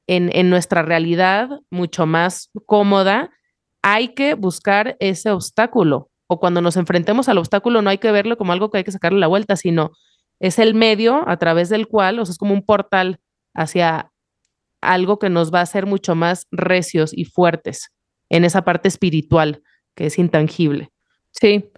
en, 0.09 0.31
en 0.35 0.51
nuestra 0.51 0.83
realidad 0.83 1.49
mucho 1.71 2.05
más 2.05 2.51
cómoda, 2.67 3.31
hay 3.88 4.09
que 4.14 4.35
buscar 4.35 4.96
ese 4.99 5.31
obstáculo 5.31 6.11
o 6.27 6.40
cuando 6.40 6.61
nos 6.61 6.77
enfrentemos 6.77 7.29
al 7.29 7.38
obstáculo 7.38 7.83
no 7.83 7.90
hay 7.90 7.99
que 7.99 8.11
verlo 8.11 8.37
como 8.37 8.53
algo 8.53 8.68
que 8.68 8.79
hay 8.79 8.85
que 8.85 8.90
sacarle 8.90 9.20
la 9.20 9.29
vuelta, 9.29 9.55
sino 9.55 9.92
es 10.40 10.59
el 10.59 10.75
medio 10.75 11.22
a 11.29 11.37
través 11.37 11.68
del 11.68 11.87
cual, 11.87 12.18
o 12.18 12.27
sea, 12.27 12.33
es 12.33 12.38
como 12.38 12.53
un 12.53 12.64
portal 12.64 13.20
hacia 13.55 14.11
algo 14.81 15.20
que 15.20 15.31
nos 15.31 15.55
va 15.55 15.61
a 15.61 15.62
hacer 15.62 15.87
mucho 15.87 16.16
más 16.16 16.49
recios 16.51 17.12
y 17.16 17.27
fuertes 17.27 17.92
en 18.29 18.44
esa 18.44 18.62
parte 18.62 18.88
espiritual 18.88 19.62
que 19.94 20.07
es 20.07 20.18
intangible. 20.18 20.90
Sí. 21.31 21.70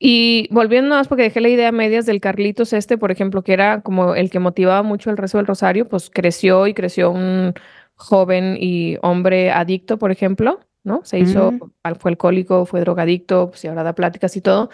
Y 0.00 0.48
volviendo 0.50 0.96
más 0.96 1.06
porque 1.06 1.22
dejé 1.22 1.40
la 1.40 1.50
idea 1.50 1.70
medias 1.70 2.04
del 2.04 2.20
Carlitos 2.20 2.72
este, 2.72 2.98
por 2.98 3.12
ejemplo, 3.12 3.44
que 3.44 3.52
era 3.52 3.80
como 3.82 4.16
el 4.16 4.28
que 4.28 4.40
motivaba 4.40 4.82
mucho 4.82 5.10
el 5.10 5.18
rezo 5.18 5.38
del 5.38 5.46
rosario, 5.46 5.88
pues 5.88 6.10
creció 6.10 6.66
y 6.66 6.74
creció 6.74 7.12
un 7.12 7.54
joven 7.96 8.56
y 8.58 8.96
hombre 9.02 9.50
adicto, 9.50 9.98
por 9.98 10.10
ejemplo, 10.10 10.60
¿no? 10.82 11.00
Se 11.04 11.18
hizo, 11.18 11.52
mm. 11.52 11.94
fue 11.98 12.10
alcohólico, 12.10 12.66
fue 12.66 12.80
drogadicto, 12.80 13.50
pues 13.50 13.64
y 13.64 13.68
ahora 13.68 13.82
da 13.82 13.94
pláticas 13.94 14.36
y 14.36 14.40
todo. 14.40 14.70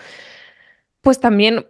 Pues 1.00 1.20
también, 1.20 1.66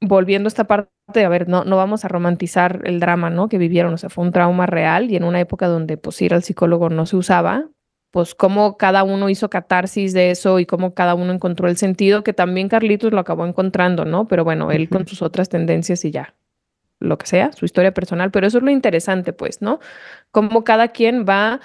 volviendo 0.00 0.46
a 0.46 0.48
esta 0.48 0.64
parte, 0.64 1.24
a 1.24 1.28
ver, 1.28 1.48
no, 1.48 1.64
no 1.64 1.76
vamos 1.76 2.04
a 2.04 2.08
romantizar 2.08 2.82
el 2.84 3.00
drama, 3.00 3.30
¿no? 3.30 3.48
Que 3.48 3.58
vivieron, 3.58 3.94
o 3.94 3.98
sea, 3.98 4.10
fue 4.10 4.24
un 4.24 4.32
trauma 4.32 4.66
real 4.66 5.10
y 5.10 5.16
en 5.16 5.24
una 5.24 5.40
época 5.40 5.66
donde 5.66 5.96
pues 5.96 6.20
ir 6.22 6.34
al 6.34 6.42
psicólogo 6.42 6.90
no 6.90 7.06
se 7.06 7.16
usaba, 7.16 7.68
pues 8.10 8.34
cómo 8.34 8.76
cada 8.76 9.02
uno 9.02 9.28
hizo 9.28 9.50
catarsis 9.50 10.12
de 10.12 10.30
eso 10.30 10.60
y 10.60 10.66
cómo 10.66 10.94
cada 10.94 11.14
uno 11.14 11.32
encontró 11.32 11.68
el 11.68 11.76
sentido, 11.76 12.22
que 12.22 12.32
también 12.32 12.68
Carlitos 12.68 13.12
lo 13.12 13.18
acabó 13.18 13.44
encontrando, 13.44 14.04
¿no? 14.04 14.28
Pero 14.28 14.44
bueno, 14.44 14.70
él 14.70 14.88
con 14.88 15.06
sus 15.06 15.20
otras 15.20 15.48
tendencias 15.48 16.04
y 16.04 16.12
ya, 16.12 16.34
lo 17.00 17.18
que 17.18 17.26
sea, 17.26 17.52
su 17.52 17.64
historia 17.64 17.92
personal, 17.92 18.30
pero 18.30 18.46
eso 18.46 18.58
es 18.58 18.64
lo 18.64 18.70
interesante, 18.70 19.32
pues, 19.32 19.62
¿no? 19.62 19.80
Cómo 20.30 20.64
cada 20.64 20.88
quien 20.88 21.24
va 21.28 21.60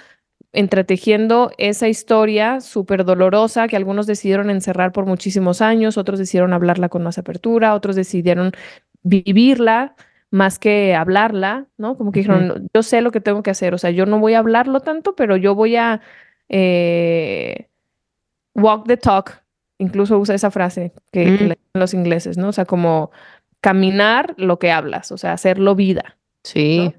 entretejiendo 0.52 1.52
esa 1.58 1.88
historia 1.88 2.60
súper 2.60 3.04
dolorosa 3.04 3.68
que 3.68 3.76
algunos 3.76 4.06
decidieron 4.06 4.50
encerrar 4.50 4.92
por 4.92 5.06
muchísimos 5.06 5.62
años, 5.62 5.96
otros 5.96 6.18
decidieron 6.18 6.52
hablarla 6.52 6.88
con 6.88 7.02
más 7.02 7.18
apertura, 7.18 7.74
otros 7.74 7.94
decidieron 7.96 8.52
vivirla 9.02 9.94
más 10.30 10.58
que 10.58 10.94
hablarla, 10.94 11.66
¿no? 11.76 11.96
Como 11.96 12.12
que 12.12 12.20
dijeron, 12.20 12.50
uh 12.50 12.54
-huh. 12.54 12.68
yo 12.74 12.82
sé 12.82 13.00
lo 13.00 13.10
que 13.10 13.20
tengo 13.20 13.42
que 13.42 13.50
hacer, 13.50 13.74
o 13.74 13.78
sea, 13.78 13.90
yo 13.90 14.06
no 14.06 14.18
voy 14.18 14.34
a 14.34 14.38
hablarlo 14.38 14.80
tanto, 14.80 15.14
pero 15.14 15.36
yo 15.36 15.54
voy 15.54 15.76
a 15.76 16.00
eh, 16.48 17.68
walk 18.54 18.86
the 18.86 18.96
talk, 18.96 19.42
incluso 19.78 20.18
usa 20.18 20.34
esa 20.34 20.50
frase 20.50 20.92
que, 21.12 21.26
mm. 21.26 21.38
que 21.38 21.58
los 21.74 21.94
ingleses, 21.94 22.38
¿no? 22.38 22.48
O 22.48 22.52
sea, 22.52 22.64
como 22.64 23.10
caminar 23.60 24.34
lo 24.36 24.58
que 24.58 24.70
hablas, 24.70 25.12
o 25.12 25.18
sea, 25.18 25.32
hacerlo 25.32 25.74
vida. 25.74 26.16
Sí. 26.42 26.78
¿no? 26.78 26.94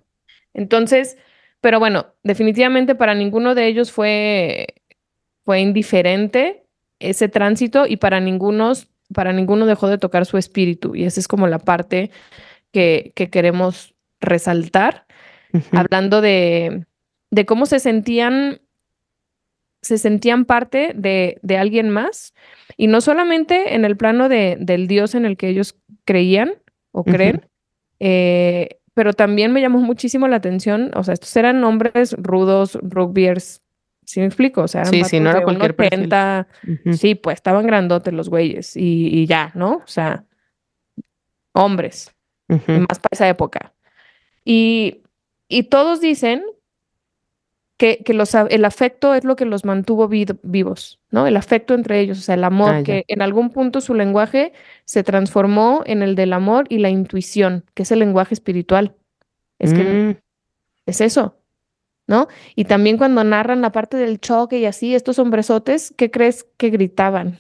Entonces, 0.54 1.18
pero 1.62 1.80
bueno, 1.80 2.08
definitivamente 2.24 2.96
para 2.96 3.14
ninguno 3.14 3.56
de 3.56 3.68
ellos 3.68 3.92
fue, 3.92 4.68
fue 5.46 5.62
indiferente 5.62 6.66
ese 7.00 7.30
tránsito 7.30 7.86
y 7.88 7.98
para 7.98 8.20
ninguno, 8.20 8.74
para 9.14 9.34
ninguno 9.34 9.66
dejó 9.66 9.88
de 9.88 9.98
tocar 9.98 10.26
su 10.26 10.38
espíritu. 10.38 10.96
Y 10.96 11.06
esa 11.06 11.20
es 11.20 11.28
como 11.28 11.48
la 11.48 11.60
parte 11.60 12.12
que, 12.72 13.12
que 13.16 13.30
queremos 13.30 13.94
resaltar, 14.20 15.06
uh 15.54 15.58
-huh. 15.58 15.80
hablando 15.80 16.22
de, 16.22 16.86
de, 17.32 17.46
cómo 17.46 17.66
se 17.66 17.80
sentían, 17.80 18.62
se 19.82 19.98
sentían 19.98 20.46
parte 20.46 20.94
de, 20.96 21.40
de, 21.42 21.58
alguien 21.58 21.90
más. 21.90 22.34
Y 22.78 22.88
no 22.88 23.02
solamente 23.02 23.74
en 23.76 23.86
el 23.86 23.98
plano 23.98 24.30
de, 24.30 24.58
del 24.60 24.88
Dios 24.88 25.16
en 25.16 25.26
el 25.26 25.38
que 25.38 25.50
ellos 25.50 25.76
creían 26.06 26.54
o 26.92 27.04
creen, 27.04 27.38
uh 27.38 27.40
-huh. 27.40 27.50
eh, 28.00 28.70
pero 28.94 29.14
también 29.14 29.52
me 29.54 29.62
llamó 29.62 29.80
muchísimo 29.80 30.28
la 30.28 30.36
atención, 30.38 30.92
o 30.96 31.04
sea, 31.04 31.14
estos 31.14 31.36
eran 31.36 31.64
hombres 31.64 32.14
rudos, 32.18 32.78
rugbyers, 32.82 33.62
¿sí 34.06 34.20
me 34.20 34.26
explico? 34.26 34.64
O 34.64 34.68
sea, 34.68 34.82
eran 34.82 34.94
sí, 34.94 35.04
sí, 35.06 35.20
no 35.20 35.30
era 35.32 35.44
cualquier 35.44 35.76
80, 35.78 36.48
uh 36.64 36.68
-huh. 36.68 36.94
sí, 36.94 37.16
pues 37.16 37.36
estaban 37.36 37.66
grandotes 37.66 38.14
los 38.14 38.30
güeyes 38.30 38.76
y, 38.76 39.08
y, 39.08 39.26
ya, 39.28 39.52
¿no? 39.56 39.78
O 39.78 39.88
sea, 39.88 40.26
hombres, 41.54 42.14
uh 42.50 42.56
-huh. 42.56 42.86
más 42.90 43.00
para 43.00 43.14
esa 43.14 43.30
época. 43.30 43.74
Y, 44.44 45.04
y 45.48 45.64
todos 45.64 46.02
dicen 46.02 46.44
que, 47.82 48.04
que 48.06 48.14
los, 48.14 48.36
el 48.36 48.64
afecto 48.64 49.16
es 49.16 49.24
lo 49.24 49.36
que 49.36 49.44
los 49.44 49.66
mantuvo 49.66 50.08
vivos, 50.08 51.00
¿no? 51.10 51.26
El 51.26 51.36
afecto 51.36 51.74
entre 51.74 52.00
ellos, 52.00 52.20
o 52.20 52.22
sea, 52.22 52.36
el 52.36 52.44
amor, 52.44 52.70
ah, 52.72 52.84
que 52.84 53.06
en 53.08 53.24
algún 53.24 53.50
punto 53.50 53.82
su 53.82 53.96
lenguaje 53.96 54.54
se 54.86 55.02
transformó 55.02 55.82
en 55.88 56.04
el 56.04 56.14
del 56.14 56.34
amor 56.34 56.68
y 56.70 56.78
la 56.78 56.92
intuición, 56.92 57.66
que 57.74 57.82
es 57.82 57.92
el 57.92 57.98
lenguaje 57.98 58.36
espiritual. 58.36 58.94
Es 59.58 59.74
que 59.74 59.84
mm. 59.84 60.16
es 60.86 61.02
eso, 61.02 61.40
¿no? 62.06 62.28
Y 62.56 62.66
también 62.66 63.00
cuando 63.00 63.24
narran 63.24 63.64
la 63.64 63.72
parte 63.72 63.98
del 63.98 64.20
choque 64.20 64.60
y 64.60 64.68
así, 64.68 64.94
estos 64.94 65.18
hombresotes, 65.18 65.92
¿qué 65.98 66.12
crees 66.12 66.46
que 66.58 66.70
gritaban? 66.70 67.40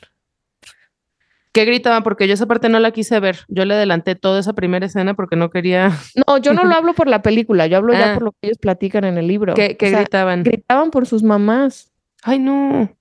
¿Qué 1.53 1.65
gritaban? 1.65 2.03
Porque 2.03 2.27
yo 2.27 2.33
esa 2.33 2.45
parte 2.45 2.69
no 2.69 2.79
la 2.79 2.91
quise 2.91 3.19
ver. 3.19 3.39
Yo 3.49 3.65
le 3.65 3.73
adelanté 3.73 4.15
toda 4.15 4.39
esa 4.39 4.53
primera 4.53 4.85
escena 4.85 5.15
porque 5.15 5.35
no 5.35 5.49
quería. 5.49 5.91
No, 6.27 6.37
yo 6.37 6.53
no 6.53 6.63
lo 6.63 6.73
hablo 6.75 6.93
por 6.93 7.07
la 7.07 7.21
película, 7.21 7.67
yo 7.67 7.77
hablo 7.77 7.93
ah. 7.93 7.99
ya 7.99 8.13
por 8.13 8.23
lo 8.23 8.31
que 8.31 8.37
ellos 8.43 8.57
platican 8.57 9.03
en 9.03 9.17
el 9.17 9.27
libro. 9.27 9.53
¿Qué, 9.53 9.75
qué 9.75 9.87
o 9.87 9.89
sea, 9.89 9.99
gritaban? 9.99 10.43
Gritaban 10.43 10.91
por 10.91 11.05
sus 11.05 11.23
mamás. 11.23 11.91
Ay, 12.23 12.39
no. 12.39 12.95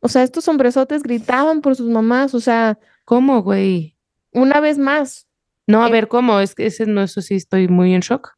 O 0.00 0.08
sea, 0.08 0.22
estos 0.22 0.46
hombresotes 0.48 1.02
gritaban 1.02 1.60
por 1.60 1.76
sus 1.76 1.88
mamás, 1.88 2.34
o 2.34 2.40
sea. 2.40 2.78
¿Cómo, 3.04 3.42
güey? 3.42 3.96
Una 4.32 4.60
vez 4.60 4.78
más. 4.78 5.26
No, 5.66 5.82
a 5.82 5.88
eh, 5.88 5.92
ver, 5.92 6.08
¿cómo? 6.08 6.40
Es 6.40 6.54
que 6.54 6.66
ese 6.66 6.86
no, 6.86 7.02
eso 7.02 7.20
sí 7.20 7.34
estoy 7.34 7.68
muy 7.68 7.94
en 7.94 8.00
shock. 8.00 8.36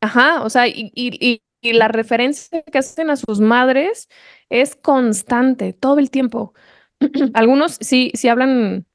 Ajá, 0.00 0.42
o 0.42 0.50
sea, 0.50 0.66
y, 0.66 0.90
y, 0.94 1.42
y 1.62 1.72
la 1.72 1.88
referencia 1.88 2.62
que 2.62 2.78
hacen 2.78 3.08
a 3.08 3.16
sus 3.16 3.40
madres 3.40 4.08
es 4.50 4.74
constante, 4.74 5.72
todo 5.72 5.98
el 5.98 6.10
tiempo. 6.10 6.54
Algunos 7.34 7.78
sí, 7.80 8.10
sí 8.14 8.28
hablan 8.28 8.86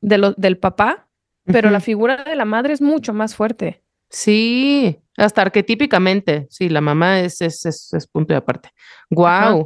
de 0.00 0.18
lo, 0.18 0.32
del 0.32 0.58
papá, 0.58 1.08
pero 1.44 1.68
uh 1.68 1.70
-huh. 1.70 1.72
la 1.72 1.80
figura 1.80 2.24
de 2.24 2.36
la 2.36 2.44
madre 2.44 2.72
es 2.74 2.80
mucho 2.80 3.12
más 3.12 3.34
fuerte. 3.34 3.82
Sí, 4.10 4.98
hasta 5.16 5.42
arquetípicamente. 5.42 6.46
Sí, 6.50 6.68
la 6.68 6.80
mamá 6.80 7.20
es, 7.20 7.40
es, 7.40 7.64
es, 7.66 7.92
es 7.92 8.06
punto 8.06 8.32
de 8.32 8.38
aparte. 8.38 8.70
Wow, 9.10 9.26
Ajá. 9.26 9.56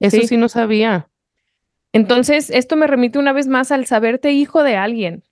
eso 0.00 0.16
sí. 0.18 0.26
sí 0.28 0.36
no 0.36 0.48
sabía. 0.48 1.08
Entonces, 1.92 2.50
esto 2.50 2.76
me 2.76 2.86
remite 2.86 3.18
una 3.18 3.32
vez 3.32 3.48
más 3.48 3.72
al 3.72 3.84
saberte 3.86 4.30
hijo 4.32 4.62
de 4.62 4.76
alguien, 4.76 5.24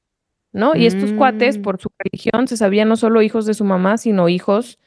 ¿no? 0.53 0.75
Y 0.75 0.87
estos 0.87 1.12
Mm. 1.12 1.16
cuates, 1.16 1.59
por 1.59 1.81
su 1.81 1.88
religión, 1.99 2.49
se 2.49 2.57
sabían 2.57 2.88
no 2.88 2.97
solo 2.97 3.23
hijos 3.23 3.47
de 3.47 3.55
su 3.55 3.64
mamá, 3.64 3.97
sino 3.97 4.29
hijos 4.29 4.79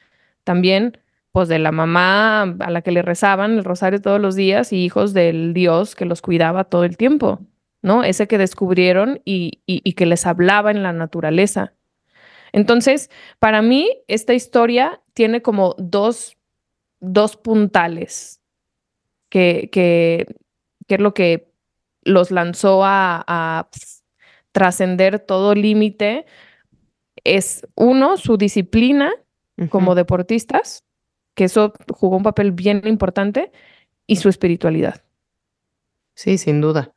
también, 0.44 0.98
pues, 1.32 1.48
de 1.48 1.58
la 1.58 1.72
mamá 1.72 2.42
a 2.42 2.70
la 2.70 2.82
que 2.82 2.92
le 2.92 3.02
rezaban 3.02 3.52
el 3.52 3.64
rosario 3.64 4.00
todos 4.00 4.20
los 4.20 4.36
días 4.36 4.72
y 4.72 4.84
hijos 4.84 5.12
del 5.14 5.52
Dios 5.54 5.94
que 5.94 6.04
los 6.04 6.22
cuidaba 6.22 6.64
todo 6.64 6.84
el 6.84 6.96
tiempo, 6.96 7.40
¿no? 7.82 8.04
Ese 8.04 8.28
que 8.28 8.38
descubrieron 8.38 9.20
y, 9.24 9.62
y, 9.66 9.80
y 9.82 9.94
que 9.94 10.06
les 10.06 10.26
hablaba 10.26 10.70
en 10.70 10.82
la 10.82 10.92
naturaleza. 10.92 11.72
Entonces, 12.52 13.10
para 13.38 13.62
mí, 13.62 13.88
esta 14.08 14.34
historia 14.34 15.00
tiene 15.14 15.40
como 15.40 15.74
dos, 15.78 16.36
dos 17.00 17.36
puntales 17.36 18.40
que, 19.30 19.70
que, 19.72 20.26
que 20.86 20.94
es 20.96 21.00
lo 21.00 21.14
que 21.14 21.50
los 22.04 22.30
lanzó 22.30 22.84
a, 22.84 23.24
a 23.26 23.68
trascender 24.52 25.18
todo 25.18 25.54
límite. 25.54 26.26
Es 27.24 27.66
uno, 27.74 28.18
su 28.18 28.36
disciplina 28.36 29.10
uh 29.56 29.62
-huh. 29.62 29.68
como 29.70 29.94
deportistas, 29.94 30.84
que 31.34 31.44
eso 31.44 31.72
jugó 31.90 32.16
un 32.16 32.22
papel 32.22 32.52
bien 32.52 32.82
importante, 32.86 33.50
y 34.06 34.16
su 34.16 34.28
espiritualidad. 34.28 35.02
Sí, 36.14 36.38
sin 36.38 36.60
duda. 36.60 36.94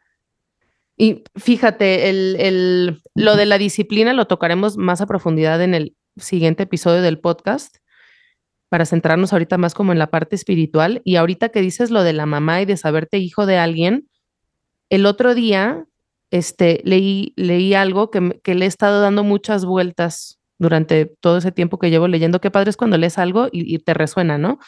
Y 0.97 1.23
fíjate, 1.35 2.09
el, 2.09 2.35
el, 2.39 3.01
lo 3.15 3.35
de 3.35 3.45
la 3.45 3.57
disciplina 3.57 4.13
lo 4.13 4.27
tocaremos 4.27 4.77
más 4.77 5.01
a 5.01 5.07
profundidad 5.07 5.61
en 5.61 5.73
el 5.73 5.95
siguiente 6.17 6.63
episodio 6.63 7.01
del 7.01 7.19
podcast, 7.19 7.77
para 8.69 8.85
centrarnos 8.85 9.31
ahorita 9.31 9.57
más 9.57 9.73
como 9.73 9.91
en 9.91 9.99
la 9.99 10.09
parte 10.09 10.35
espiritual. 10.35 11.01
Y 11.05 11.17
ahorita 11.17 11.49
que 11.49 11.61
dices 11.61 11.91
lo 11.91 12.03
de 12.03 12.13
la 12.13 12.25
mamá 12.25 12.61
y 12.61 12.65
de 12.65 12.77
saberte 12.77 13.17
hijo 13.19 13.45
de 13.45 13.57
alguien, 13.57 14.09
el 14.89 15.05
otro 15.05 15.35
día 15.35 15.85
este, 16.31 16.81
leí, 16.83 17.33
leí 17.35 17.73
algo 17.73 18.11
que, 18.11 18.39
que 18.43 18.55
le 18.55 18.65
he 18.65 18.67
estado 18.67 19.01
dando 19.01 19.23
muchas 19.23 19.65
vueltas 19.65 20.39
durante 20.57 21.05
todo 21.05 21.37
ese 21.37 21.51
tiempo 21.51 21.79
que 21.79 21.89
llevo 21.89 22.07
leyendo. 22.07 22.41
Qué 22.41 22.51
padre 22.51 22.69
es 22.69 22.77
cuando 22.77 22.97
lees 22.97 23.17
algo 23.17 23.49
y, 23.51 23.77
te 23.79 23.93
resuena, 23.93 24.37
¿no? 24.37 24.59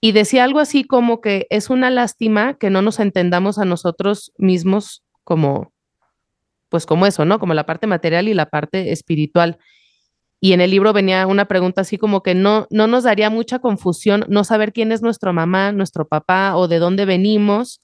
Y 0.00 0.12
decía 0.12 0.44
algo 0.44 0.60
así 0.60 0.84
como 0.84 1.20
que 1.20 1.46
es 1.50 1.70
una 1.70 1.90
lástima 1.90 2.54
que 2.54 2.70
no 2.70 2.82
nos 2.82 3.00
entendamos 3.00 3.58
a 3.58 3.64
nosotros 3.64 4.32
mismos 4.36 5.02
como, 5.24 5.72
pues 6.68 6.86
como 6.86 7.06
eso, 7.06 7.24
¿no? 7.24 7.38
Como 7.38 7.54
la 7.54 7.66
parte 7.66 7.86
material 7.86 8.28
y 8.28 8.34
la 8.34 8.50
parte 8.50 8.92
espiritual. 8.92 9.58
Y 10.40 10.52
en 10.52 10.60
el 10.60 10.70
libro 10.70 10.92
venía 10.92 11.26
una 11.26 11.46
pregunta 11.46 11.80
así 11.80 11.96
como 11.96 12.22
que 12.22 12.34
no, 12.34 12.66
no 12.70 12.86
nos 12.86 13.04
daría 13.04 13.30
mucha 13.30 13.60
confusión 13.60 14.26
no 14.28 14.44
saber 14.44 14.72
quién 14.72 14.92
es 14.92 15.00
nuestra 15.00 15.32
mamá, 15.32 15.72
nuestro 15.72 16.06
papá 16.06 16.56
o 16.56 16.68
de 16.68 16.78
dónde 16.78 17.06
venimos. 17.06 17.80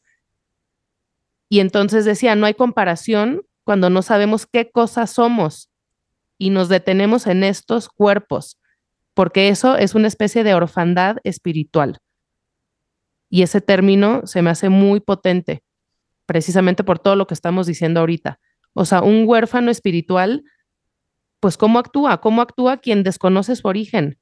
Y 1.48 1.60
entonces 1.60 2.04
decía, 2.04 2.36
no 2.36 2.44
hay 2.44 2.54
comparación 2.54 3.42
cuando 3.64 3.88
no 3.88 4.02
sabemos 4.02 4.46
qué 4.46 4.70
cosas 4.70 5.10
somos 5.10 5.69
y 6.40 6.48
nos 6.48 6.70
detenemos 6.70 7.26
en 7.26 7.44
estos 7.44 7.90
cuerpos, 7.90 8.58
porque 9.12 9.48
eso 9.48 9.76
es 9.76 9.94
una 9.94 10.08
especie 10.08 10.42
de 10.42 10.54
orfandad 10.54 11.18
espiritual. 11.22 11.98
Y 13.28 13.42
ese 13.42 13.60
término 13.60 14.22
se 14.26 14.40
me 14.40 14.48
hace 14.48 14.70
muy 14.70 15.00
potente, 15.00 15.62
precisamente 16.24 16.82
por 16.82 16.98
todo 16.98 17.14
lo 17.14 17.26
que 17.26 17.34
estamos 17.34 17.66
diciendo 17.66 18.00
ahorita. 18.00 18.40
O 18.72 18.86
sea, 18.86 19.02
un 19.02 19.28
huérfano 19.28 19.70
espiritual, 19.70 20.42
pues 21.40 21.58
¿cómo 21.58 21.78
actúa? 21.78 22.22
¿Cómo 22.22 22.40
actúa 22.40 22.78
quien 22.78 23.02
desconoce 23.02 23.54
su 23.54 23.68
origen? 23.68 24.18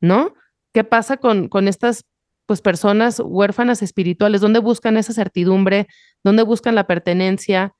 ¿No? 0.00 0.34
¿Qué 0.72 0.84
pasa 0.84 1.16
con, 1.16 1.48
con 1.48 1.66
estas 1.66 2.04
pues 2.46 2.60
personas 2.60 3.18
huérfanas 3.18 3.82
espirituales? 3.82 4.40
¿Dónde 4.40 4.60
buscan 4.60 4.96
esa 4.98 5.12
certidumbre? 5.12 5.88
¿Dónde 6.22 6.44
buscan 6.44 6.76
la 6.76 6.86
pertenencia? 6.86 7.74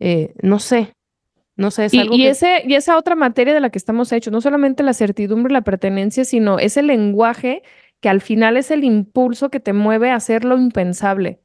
Eh, 0.00 0.32
no 0.42 0.58
sé, 0.58 0.93
no 1.56 1.70
sé. 1.70 1.86
Es 1.86 1.94
y, 1.94 2.00
algo 2.00 2.14
y 2.14 2.22
que- 2.22 2.30
ese, 2.30 2.62
y 2.66 2.74
esa 2.74 2.96
otra 2.98 3.14
materia 3.14 3.54
de 3.54 3.60
la 3.60 3.70
que 3.70 3.78
estamos 3.78 4.12
hechos, 4.12 4.32
no 4.32 4.40
solamente 4.40 4.82
la 4.82 4.94
certidumbre, 4.94 5.52
la 5.52 5.62
pertenencia, 5.62 6.24
sino 6.24 6.58
ese 6.58 6.82
lenguaje 6.82 7.62
que 8.00 8.08
al 8.08 8.20
final 8.20 8.56
es 8.56 8.70
el 8.70 8.84
impulso 8.84 9.50
que 9.50 9.60
te 9.60 9.72
mueve 9.72 10.10
a 10.10 10.16
hacer 10.16 10.44
lo 10.44 10.56
impensable. 10.58 11.40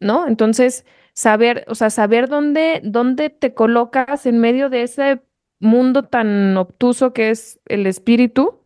¿no? 0.00 0.26
Entonces, 0.26 0.84
saber, 1.14 1.64
o 1.68 1.74
sea, 1.74 1.90
saber 1.90 2.28
dónde, 2.28 2.80
dónde 2.84 3.30
te 3.30 3.54
colocas 3.54 4.26
en 4.26 4.38
medio 4.38 4.68
de 4.68 4.82
ese 4.82 5.22
mundo 5.60 6.02
tan 6.04 6.56
obtuso 6.56 7.12
que 7.12 7.30
es 7.30 7.60
el 7.66 7.86
espíritu. 7.86 8.60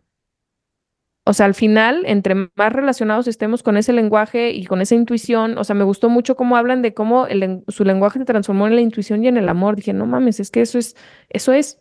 O 1.28 1.34
sea, 1.34 1.44
al 1.44 1.52
final, 1.54 2.04
entre 2.06 2.34
más 2.34 2.72
relacionados 2.72 3.28
estemos 3.28 3.62
con 3.62 3.76
ese 3.76 3.92
lenguaje 3.92 4.50
y 4.52 4.64
con 4.64 4.80
esa 4.80 4.94
intuición, 4.94 5.58
o 5.58 5.64
sea, 5.64 5.74
me 5.74 5.84
gustó 5.84 6.08
mucho 6.08 6.36
cómo 6.36 6.56
hablan 6.56 6.80
de 6.80 6.94
cómo 6.94 7.26
el 7.26 7.62
su 7.68 7.84
lenguaje 7.84 8.18
se 8.18 8.24
transformó 8.24 8.66
en 8.66 8.74
la 8.76 8.80
intuición 8.80 9.22
y 9.22 9.28
en 9.28 9.36
el 9.36 9.48
amor. 9.50 9.76
Dije, 9.76 9.92
no 9.92 10.06
mames, 10.06 10.40
es 10.40 10.50
que 10.50 10.62
eso 10.62 10.78
es, 10.78 10.96
eso 11.28 11.52
es, 11.52 11.80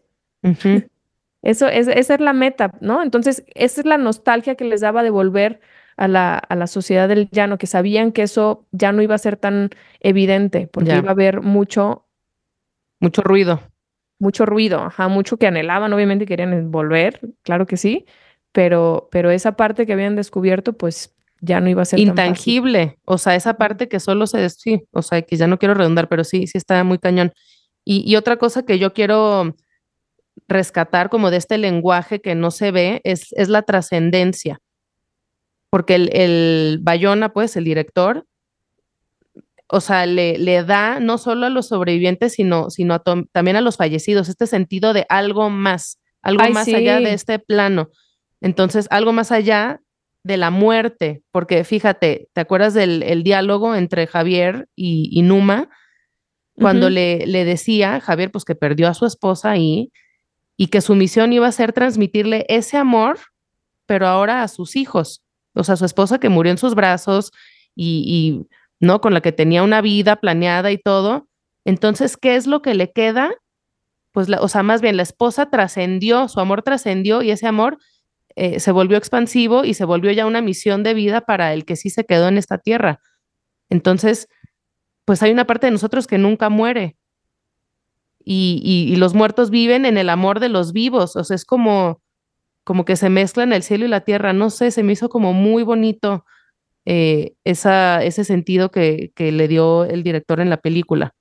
eso 1.41 1.67
es, 1.67 1.87
esa 1.87 2.13
es 2.15 2.19
la 2.19 2.33
meta, 2.33 2.73
¿no? 2.81 3.01
Entonces, 3.03 3.45
esa 3.55 3.81
es 3.81 3.85
la 3.87 3.97
nostalgia 3.97 4.55
que 4.55 4.65
les 4.65 4.81
daba 4.81 5.03
de 5.03 5.11
volver 5.11 5.61
a 5.95 6.07
la, 6.07 6.37
a 6.37 6.55
la 6.55 6.67
sociedad 6.67 7.07
del 7.07 7.29
llano, 7.31 7.57
que 7.57 7.67
sabían 7.67 8.11
que 8.11 8.23
eso 8.23 8.65
ya 8.71 8.91
no 8.91 9.01
iba 9.01 9.15
a 9.15 9.19
ser 9.19 9.37
tan 9.37 9.69
evidente, 10.01 10.67
porque 10.67 10.89
Ya. 10.89 10.97
iba 10.97 11.09
a 11.09 11.11
haber 11.11 11.41
mucho, 11.41 12.05
Mucho 12.99 13.21
ruido. 13.21 13.61
mucho 14.19 14.45
ruido, 14.45 14.79
ajá, 14.81 15.07
mucho 15.07 15.37
que 15.37 15.47
anhelaban, 15.47 15.93
obviamente 15.93 16.25
querían 16.25 16.71
volver, 16.71 17.19
claro 17.43 17.65
que 17.65 17.77
sí, 17.77 18.05
pero, 18.51 19.09
pero 19.11 19.31
esa 19.31 19.55
parte 19.55 19.85
que 19.85 19.93
habían 19.93 20.15
descubierto, 20.15 20.73
pues 20.73 21.13
ya 21.41 21.59
no 21.59 21.69
iba 21.69 21.83
a 21.83 21.85
ser 21.85 21.99
tan 21.99 22.07
fácil. 22.07 22.23
Intangible. 22.23 22.99
O 23.05 23.17
sea, 23.17 23.35
esa 23.35 23.55
parte 23.55 23.87
que 23.87 23.99
solo 23.99 24.25
se... 24.27 24.49
Sí, 24.49 24.83
o 24.91 25.01
sea, 25.01 25.21
que 25.21 25.35
ya 25.35 25.47
no 25.47 25.59
quiero 25.59 25.73
redundar, 25.73 26.09
pero 26.09 26.23
sí, 26.23 26.47
sí 26.47 26.57
está 26.57 26.83
muy 26.83 26.97
cañón. 26.97 27.31
Y, 27.85 28.03
y 28.09 28.15
otra 28.15 28.37
cosa 28.37 28.63
que 28.63 28.79
yo 28.79 28.93
quiero 28.93 29.55
rescatar 30.47 31.09
como 31.09 31.31
de 31.31 31.37
este 31.37 31.57
lenguaje 31.57 32.21
que 32.21 32.35
no 32.35 32.51
se 32.51 32.71
ve 32.71 33.01
es, 33.03 33.33
es 33.33 33.49
la 33.49 33.61
trascendencia. 33.61 34.59
Porque 35.69 35.95
el, 35.95 36.09
el 36.13 36.79
Bayona, 36.81 37.33
pues, 37.33 37.55
el 37.55 37.65
director, 37.65 38.25
o 39.67 39.81
sea, 39.81 40.05
le, 40.05 40.37
le 40.37 40.63
da 40.63 40.99
no 40.99 41.17
solo 41.17 41.45
a 41.45 41.49
los 41.49 41.67
sobrevivientes, 41.67 42.33
sino, 42.33 42.69
sino 42.69 42.93
a 42.93 43.03
también 43.31 43.57
a 43.57 43.61
los 43.61 43.77
fallecidos, 43.77 44.29
este 44.29 44.47
sentido 44.47 44.93
de 44.93 45.05
algo 45.09 45.49
más, 45.49 45.99
algo 46.21 46.43
Ay, 46.43 46.53
más 46.53 46.67
allá 46.69 46.99
de 46.99 47.13
este 47.13 47.37
plano. 47.39 47.89
Entonces, 48.41 48.87
algo 48.89 49.13
más 49.13 49.31
allá 49.31 49.81
de 50.23 50.37
la 50.37 50.51
muerte, 50.51 51.23
porque 51.31 51.63
fíjate, 51.63 52.29
¿te 52.33 52.41
acuerdas 52.41 52.73
del 52.73 53.01
el 53.03 53.23
diálogo 53.23 53.75
entre 53.75 54.07
Javier 54.07 54.67
y, 54.75 55.09
y 55.11 55.21
Numa? 55.21 55.69
Cuando 56.59 56.89
le, 56.89 57.27
le 57.27 57.45
decía, 57.45 58.01
Javier, 58.01 58.31
pues 58.31 58.43
que 58.43 58.55
perdió 58.55 58.87
a 58.87 58.95
su 58.95 59.05
esposa 59.05 59.51
ahí 59.51 59.91
y 60.57 60.67
que 60.67 60.81
su 60.81 60.95
misión 60.95 61.31
iba 61.31 61.47
a 61.47 61.51
ser 61.51 61.71
transmitirle 61.71 62.45
ese 62.49 62.77
amor, 62.77 63.19
pero 63.85 64.07
ahora 64.07 64.41
a 64.41 64.47
sus 64.47 64.75
hijos, 64.75 65.23
o 65.53 65.63
sea, 65.63 65.75
su 65.75 65.85
esposa 65.85 66.19
que 66.19 66.29
murió 66.29 66.51
en 66.51 66.57
sus 66.57 66.73
brazos 66.73 67.31
y, 67.75 68.03
y, 68.07 68.47
¿no? 68.79 69.01
Con 69.01 69.13
la 69.13 69.21
que 69.21 69.31
tenía 69.31 69.61
una 69.61 69.81
vida 69.81 70.15
planeada 70.15 70.71
y 70.71 70.79
todo. 70.79 71.27
Entonces, 71.63 72.17
¿qué 72.17 72.35
es 72.35 72.47
lo 72.47 72.63
que 72.63 72.73
le 72.73 72.91
queda? 72.91 73.31
Pues, 74.11 74.27
la, 74.27 74.41
o 74.41 74.47
sea, 74.47 74.63
más 74.63 74.81
bien 74.81 74.97
la 74.97 75.03
esposa 75.03 75.51
trascendió, 75.51 76.27
su 76.27 76.39
amor 76.39 76.63
trascendió 76.63 77.21
y 77.21 77.29
ese 77.29 77.45
amor 77.45 77.77
eh, 78.37 78.59
se 78.59 78.71
volvió 78.71 78.97
expansivo 78.97 79.65
y 79.65 79.73
se 79.73 79.83
volvió 79.83 80.11
ya 80.11 80.25
una 80.25 80.41
misión 80.41 80.83
de 80.83 80.93
vida 80.93 81.21
para 81.21 81.53
el 81.53 81.65
que 81.65 81.75
sí 81.75 81.89
se 81.89 82.05
quedó 82.05 82.27
en 82.27 82.37
esta 82.37 82.57
tierra. 82.59 83.01
Entonces, 83.69 84.29
pues 85.05 85.23
hay 85.23 85.31
una 85.31 85.45
parte 85.47 85.67
de 85.67 85.71
nosotros 85.71 86.07
que 86.07 86.17
nunca 86.17 86.49
muere. 86.49 86.95
Y, 88.23 88.61
y, 88.63 88.91
y 88.93 88.95
los 88.97 89.13
muertos 89.13 89.49
viven 89.49 89.85
en 89.85 89.97
el 89.97 90.09
amor 90.09 90.39
de 90.39 90.49
los 90.49 90.73
vivos. 90.73 91.15
O 91.15 91.23
sea, 91.23 91.35
es 91.35 91.45
como, 91.45 92.01
como 92.63 92.83
que 92.85 92.95
se 92.95 93.09
mezclan 93.09 93.53
el 93.53 93.63
cielo 93.63 93.85
y 93.85 93.89
la 93.89 94.01
tierra. 94.01 94.33
No 94.33 94.49
sé, 94.49 94.71
se 94.71 94.83
me 94.83 94.93
hizo 94.93 95.09
como 95.09 95.33
muy 95.33 95.63
bonito 95.63 96.25
eh, 96.85 97.33
esa, 97.43 98.03
ese 98.03 98.23
sentido 98.23 98.69
que, 98.69 99.11
que 99.15 99.31
le 99.31 99.47
dio 99.47 99.85
el 99.85 100.03
director 100.03 100.39
en 100.41 100.49
la 100.49 100.57
película. 100.57 101.13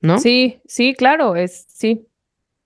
¿No? 0.00 0.18
Sí, 0.18 0.60
sí, 0.66 0.94
claro, 0.94 1.36
es, 1.36 1.64
sí. 1.68 2.06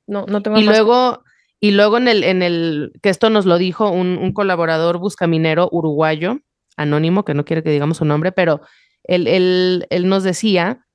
No, 0.07 0.25
no 0.27 0.43
tengo 0.43 0.59
Y 0.59 0.65
más- 0.65 0.75
luego, 0.75 1.23
y 1.61 1.71
luego 1.71 1.99
en 1.99 2.09
el, 2.09 2.25
en 2.25 2.43
el, 2.43 2.93
que 3.03 3.09
esto 3.09 3.31
nos 3.31 3.47
lo 3.47 3.59
dijo 3.59 3.91
un, 3.91 4.19
un 4.19 4.33
colaborador 4.33 4.99
buscaminero 4.99 5.69
uruguayo, 5.73 6.41
anónimo, 6.77 7.25
que 7.25 7.35
no 7.35 7.45
quiere 7.45 7.63
que 7.63 7.71
digamos 7.71 7.99
su 7.99 8.05
nombre, 8.05 8.33
pero 8.33 8.61
él, 9.05 9.27
él, 9.27 9.87
él 9.91 10.09
nos 10.09 10.23
decía 10.23 10.87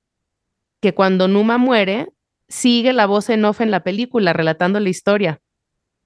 que 0.82 0.94
cuando 0.94 1.28
Numa 1.28 1.58
muere, 1.58 2.10
sigue 2.48 2.94
la 2.94 3.06
voz 3.06 3.30
en 3.30 3.46
off 3.46 3.62
en 3.62 3.72
la 3.72 3.84
película, 3.84 4.34
relatando 4.34 4.80
la 4.80 4.90
historia. 4.90 5.42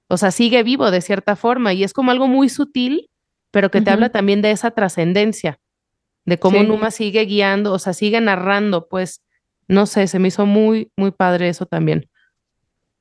O 0.08 0.16
sea, 0.16 0.30
sigue 0.30 0.62
vivo 0.62 0.90
de 0.90 1.00
cierta 1.00 1.36
forma 1.36 1.72
y 1.72 1.82
es 1.82 1.92
como 1.92 2.10
algo 2.10 2.28
muy 2.28 2.48
sutil, 2.48 3.10
pero 3.50 3.70
que 3.70 3.80
te 3.80 3.90
habla 3.90 4.10
también 4.10 4.42
de 4.42 4.52
esa 4.52 4.70
trascendencia, 4.70 5.58
de 6.24 6.38
cómo 6.38 6.60
Sí. 6.60 6.66
Numa 6.66 6.90
sigue 6.90 7.24
guiando, 7.24 7.72
o 7.72 7.78
sea, 7.78 7.92
sigue 7.92 8.20
narrando, 8.20 8.88
pues, 8.88 9.22
no 9.68 9.86
sé, 9.86 10.06
se 10.06 10.18
me 10.18 10.28
hizo 10.28 10.46
muy, 10.46 10.92
muy 10.96 11.10
padre 11.10 11.48
eso 11.48 11.66
también. 11.66 12.08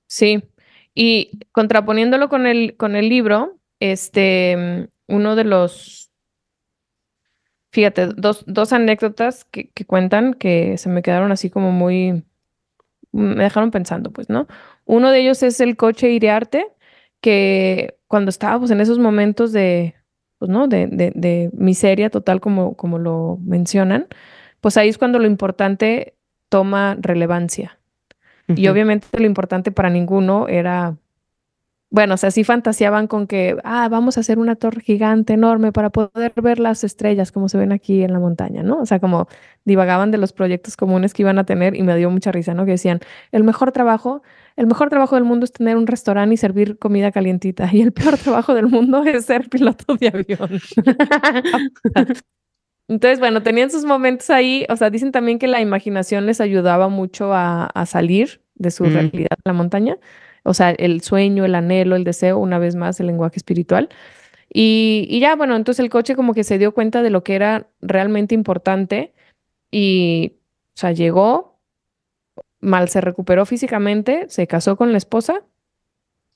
Sí, 0.07 0.43
y 0.95 1.39
contraponiéndolo 1.51 2.29
con 2.29 2.47
el, 2.47 2.77
con 2.77 2.95
el 2.95 3.09
libro, 3.09 3.59
este, 3.81 4.89
uno 5.07 5.35
de 5.35 5.43
los, 5.43 6.09
fíjate, 7.71 8.07
dos, 8.07 8.45
dos 8.47 8.71
anécdotas 8.73 9.43
que, 9.45 9.69
que 9.71 9.85
cuentan 9.85 10.33
que 10.33 10.77
se 10.77 10.89
me 10.89 11.01
quedaron 11.01 11.33
así 11.33 11.49
como 11.49 11.71
muy, 11.71 12.23
me 13.11 13.43
dejaron 13.43 13.71
pensando, 13.71 14.11
pues, 14.11 14.29
¿no? 14.29 14.47
Uno 14.85 15.11
de 15.11 15.19
ellos 15.19 15.43
es 15.43 15.59
el 15.59 15.75
coche 15.75 16.11
Iriarte, 16.11 16.67
que 17.21 17.97
cuando 18.07 18.29
estaba 18.29 18.57
pues 18.59 18.71
en 18.71 18.81
esos 18.81 18.97
momentos 18.97 19.51
de, 19.51 19.95
pues, 20.39 20.49
¿no? 20.49 20.67
De, 20.67 20.87
de, 20.87 21.11
de 21.13 21.51
miseria 21.53 22.09
total 22.09 22.39
como, 22.39 22.75
como 22.77 22.99
lo 22.99 23.37
mencionan, 23.43 24.07
pues 24.61 24.77
ahí 24.77 24.89
es 24.89 24.97
cuando 24.97 25.19
lo 25.19 25.27
importante 25.27 26.15
toma 26.49 26.97
relevancia. 27.01 27.79
Y 28.47 28.67
obviamente 28.67 29.07
lo 29.19 29.25
importante 29.25 29.71
para 29.71 29.89
ninguno 29.89 30.47
era, 30.47 30.97
bueno, 31.89 32.15
o 32.15 32.17
sea, 32.17 32.29
sí 32.29 32.43
fantaseaban 32.43 33.07
con 33.07 33.25
que, 33.25 33.57
ah, 33.63 33.87
vamos 33.89 34.17
a 34.17 34.19
hacer 34.19 34.37
una 34.37 34.55
torre 34.55 34.81
gigante, 34.81 35.33
enorme, 35.33 35.71
para 35.71 35.89
poder 35.89 36.33
ver 36.41 36.59
las 36.59 36.83
estrellas 36.83 37.31
como 37.31 37.49
se 37.49 37.57
ven 37.57 37.71
aquí 37.71 38.03
en 38.03 38.13
la 38.13 38.19
montaña, 38.19 38.63
¿no? 38.63 38.79
O 38.79 38.85
sea, 38.85 38.99
como 38.99 39.27
divagaban 39.63 40.11
de 40.11 40.17
los 40.17 40.33
proyectos 40.33 40.77
comunes 40.77 41.13
que 41.13 41.23
iban 41.23 41.39
a 41.39 41.45
tener 41.45 41.75
y 41.75 41.83
me 41.83 41.95
dio 41.95 42.09
mucha 42.09 42.31
risa, 42.31 42.53
¿no? 42.53 42.65
Que 42.65 42.71
decían, 42.71 42.99
el 43.31 43.43
mejor 43.43 43.71
trabajo, 43.71 44.23
el 44.57 44.67
mejor 44.67 44.89
trabajo 44.89 45.15
del 45.15 45.23
mundo 45.23 45.45
es 45.45 45.53
tener 45.53 45.77
un 45.77 45.87
restaurante 45.87 46.33
y 46.33 46.37
servir 46.37 46.77
comida 46.77 47.11
calientita 47.11 47.69
y 47.71 47.81
el 47.81 47.93
peor 47.93 48.17
trabajo 48.23 48.53
del 48.53 48.67
mundo 48.67 49.03
es 49.03 49.25
ser 49.25 49.49
piloto 49.49 49.95
de 49.95 50.07
avión. 50.09 50.59
Entonces, 52.87 53.19
bueno, 53.19 53.41
tenían 53.41 53.71
sus 53.71 53.83
momentos 53.85 54.29
ahí, 54.29 54.65
o 54.69 54.75
sea, 54.75 54.89
dicen 54.89 55.11
también 55.11 55.39
que 55.39 55.47
la 55.47 55.59
imaginación 55.61 56.25
les 56.25 56.39
ayudaba 56.39 56.87
mucho 56.87 57.33
a, 57.33 57.65
a 57.65 57.85
salir 57.85 58.41
de 58.55 58.71
su 58.71 58.85
Mm. 58.85 58.93
realidad 58.93 59.37
la 59.43 59.53
montaña, 59.53 59.97
o 60.43 60.53
sea, 60.53 60.69
el 60.71 61.01
sueño, 61.01 61.45
el 61.45 61.55
anhelo, 61.55 61.95
el 61.95 62.03
deseo, 62.03 62.37
una 62.37 62.59
vez 62.59 62.75
más, 62.75 62.99
el 62.99 63.07
lenguaje 63.07 63.37
espiritual. 63.37 63.89
Y, 64.53 65.07
y 65.09 65.19
ya, 65.19 65.35
bueno, 65.35 65.55
entonces 65.55 65.83
el 65.83 65.89
coche 65.89 66.15
como 66.15 66.33
que 66.33 66.43
se 66.43 66.57
dio 66.59 66.73
cuenta 66.73 67.01
de 67.01 67.09
lo 67.09 67.23
que 67.23 67.35
era 67.35 67.67
realmente 67.81 68.35
importante 68.35 69.13
y, 69.71 70.33
o 70.75 70.77
sea, 70.77 70.91
llegó, 70.91 71.59
mal 72.61 72.87
se 72.89 73.01
recuperó 73.01 73.45
físicamente, 73.45 74.25
se 74.29 74.45
casó 74.47 74.77
con 74.77 74.91
la 74.91 74.97
esposa, 74.99 75.43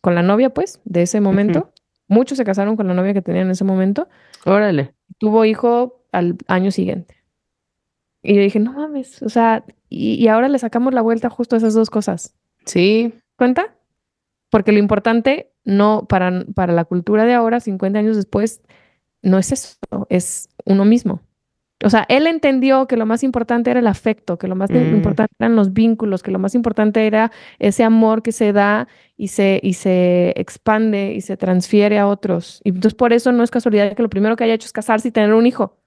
con 0.01 0.15
la 0.15 0.23
novia, 0.23 0.49
pues, 0.49 0.81
de 0.83 1.03
ese 1.03 1.21
momento. 1.21 1.71
Muchos 2.07 2.37
se 2.39 2.43
casaron 2.43 2.75
con 2.75 2.87
la 2.87 2.95
novia 2.95 3.13
que 3.13 3.21
tenían 3.21 3.45
en 3.45 3.51
ese 3.51 3.63
momento 3.63 4.09
Órale. 4.45 4.93
tuvo 5.19 5.45
hijo 5.45 5.98
al 6.11 6.37
año 6.47 6.71
siguiente. 6.71 7.15
Y 8.21 8.35
yo 8.35 8.41
dije, 8.41 8.59
no 8.59 8.73
mames, 8.73 9.21
o 9.21 9.29
sea, 9.29 9.63
y, 9.87 10.15
y 10.15 10.27
ahora 10.27 10.49
le 10.49 10.59
sacamos 10.59 10.93
la 10.93 11.01
vuelta 11.01 11.29
justo 11.29 11.55
a 11.55 11.57
esas 11.59 11.73
dos 11.73 11.89
cosas. 11.89 12.35
Sí, 12.65 13.13
¿Cuenta? 13.37 13.73
Porque 14.49 14.73
lo 14.73 14.79
importante 14.79 15.51
no 15.63 16.05
para, 16.09 16.43
para 16.55 16.73
la 16.73 16.83
cultura 16.83 17.23
de 17.25 17.33
ahora, 17.33 17.59
50 17.61 17.99
años 17.99 18.17
después, 18.17 18.61
no 19.21 19.37
es 19.37 19.51
eso, 19.53 19.77
es 20.09 20.49
uno 20.65 20.83
mismo. 20.83 21.21
O 21.81 21.89
sea, 21.89 22.05
él 22.09 22.27
entendió 22.27 22.87
que 22.87 22.97
lo 22.97 23.05
más 23.05 23.23
importante 23.23 23.71
era 23.71 23.79
el 23.79 23.87
afecto, 23.87 24.37
que 24.37 24.49
lo 24.49 24.55
más 24.55 24.69
Mm. 24.69 24.95
importante 24.95 25.33
eran 25.39 25.55
los 25.55 25.71
vínculos, 25.71 26.21
que 26.21 26.31
lo 26.31 26.39
más 26.39 26.53
importante 26.53 27.07
era 27.07 27.31
ese 27.59 27.85
amor 27.85 28.21
que 28.21 28.33
se 28.33 28.51
da 28.51 28.89
y 29.15 29.29
se, 29.29 29.61
y 29.63 29.73
se 29.75 30.33
expande 30.35 31.13
y 31.13 31.21
se 31.21 31.37
transfiere 31.37 31.97
a 31.97 32.07
otros. 32.07 32.59
Y 32.65 32.69
entonces 32.69 32.95
por 32.95 33.13
eso 33.13 33.31
no 33.31 33.43
es 33.43 33.51
casualidad 33.51 33.93
que 33.95 34.03
lo 34.03 34.09
primero 34.09 34.35
que 34.35 34.43
haya 34.43 34.55
hecho 34.55 34.65
es 34.65 34.73
casarse 34.73 35.07
y 35.07 35.11
tener 35.11 35.33
un 35.33 35.45
hijo. 35.47 35.77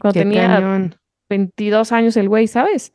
Cuando 0.00 0.14
qué 0.14 0.20
tenía 0.24 0.48
cañón. 0.48 0.96
22 1.28 1.92
años 1.92 2.16
el 2.16 2.28
güey, 2.28 2.46
¿sabes? 2.46 2.92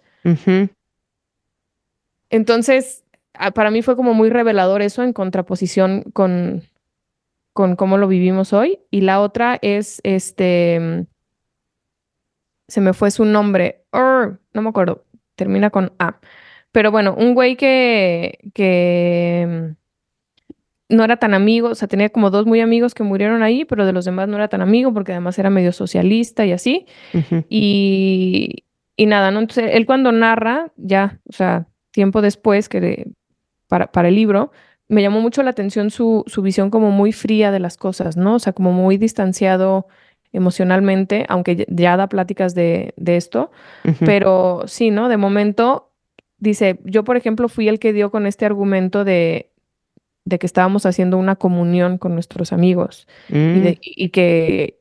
Entonces, 2.29 3.03
a- 3.33 3.51
para 3.51 3.71
mí 3.71 3.81
fue 3.81 3.95
como 3.95 4.13
muy 4.13 4.29
revelador 4.29 4.81
eso 4.81 5.03
en 5.03 5.13
contraposición 5.13 6.03
con, 6.13 6.63
con 7.53 7.75
cómo 7.75 7.97
lo 7.97 8.07
vivimos 8.07 8.53
hoy. 8.53 8.79
Y 8.91 9.01
la 9.01 9.21
otra 9.21 9.57
es, 9.61 10.01
este, 10.03 10.79
mm, 10.79 11.05
se 12.67 12.81
me 12.81 12.93
fue 12.93 13.11
su 13.11 13.25
nombre, 13.25 13.85
no 13.93 14.61
me 14.61 14.69
acuerdo, 14.69 15.05
termina 15.35 15.69
con 15.69 15.93
A. 15.99 16.19
Pero 16.71 16.91
bueno, 16.91 17.15
un 17.17 17.33
güey 17.33 17.55
que, 17.55 18.39
que 18.53 19.47
mm, 19.47 19.75
no 20.89 21.03
era 21.03 21.17
tan 21.17 21.33
amigo, 21.33 21.69
o 21.69 21.75
sea, 21.75 21.87
tenía 21.87 22.09
como 22.09 22.29
dos 22.29 22.45
muy 22.45 22.61
amigos 22.61 22.93
que 22.93 23.03
murieron 23.03 23.43
ahí, 23.43 23.65
pero 23.65 23.85
de 23.85 23.91
los 23.93 24.05
demás 24.05 24.29
no 24.29 24.35
era 24.37 24.47
tan 24.47 24.61
amigo 24.61 24.93
porque 24.93 25.11
además 25.11 25.37
era 25.37 25.49
medio 25.49 25.71
socialista 25.73 26.45
y 26.45 26.51
así. 26.53 26.85
Y, 27.49 28.63
y 28.95 29.05
nada, 29.05 29.31
¿no? 29.31 29.39
Entonces, 29.39 29.71
él 29.73 29.85
cuando 29.85 30.11
narra, 30.11 30.71
ya, 30.77 31.19
o 31.29 31.33
sea, 31.33 31.67
tiempo 31.91 32.21
después 32.21 32.69
que 32.69 33.07
para, 33.67 33.91
para 33.91 34.07
el 34.07 34.15
libro, 34.15 34.51
me 34.87 35.01
llamó 35.01 35.19
mucho 35.19 35.43
la 35.43 35.49
atención 35.49 35.89
su, 35.91 36.23
su 36.27 36.41
visión 36.41 36.69
como 36.69 36.91
muy 36.91 37.11
fría 37.11 37.51
de 37.51 37.59
las 37.59 37.75
cosas, 37.77 38.15
¿no? 38.15 38.35
O 38.35 38.39
sea, 38.39 38.53
como 38.53 38.71
muy 38.71 38.97
distanciado 38.97 39.87
emocionalmente, 40.31 41.25
aunque 41.27 41.65
ya- 41.67 41.97
da 41.97 42.07
pláticas 42.07 42.55
de, 42.55 42.93
de 42.95 43.17
esto, 43.17 43.51
pero 44.05 44.63
sí, 44.67 44.91
¿no? 44.91 45.09
De 45.09 45.17
momento, 45.17 45.91
dice, 46.37 46.79
yo 46.85 47.03
por 47.03 47.17
ejemplo 47.17 47.49
fui 47.49 47.67
el 47.67 47.79
que 47.79 47.91
dio 47.93 48.11
con 48.11 48.25
este 48.25 48.45
argumento 48.45 49.03
de, 49.03 49.51
de 50.27 50.39
que 50.39 50.45
estábamos 50.45 50.85
haciendo 50.85 51.17
una 51.17 51.35
comunión 51.37 51.97
con 51.97 52.13
nuestros 52.13 52.51
amigos 52.53 53.07
y, 53.29 53.33
Mm. 53.33 53.61
de- 53.63 53.79
y 53.81 54.09
que, 54.09 54.79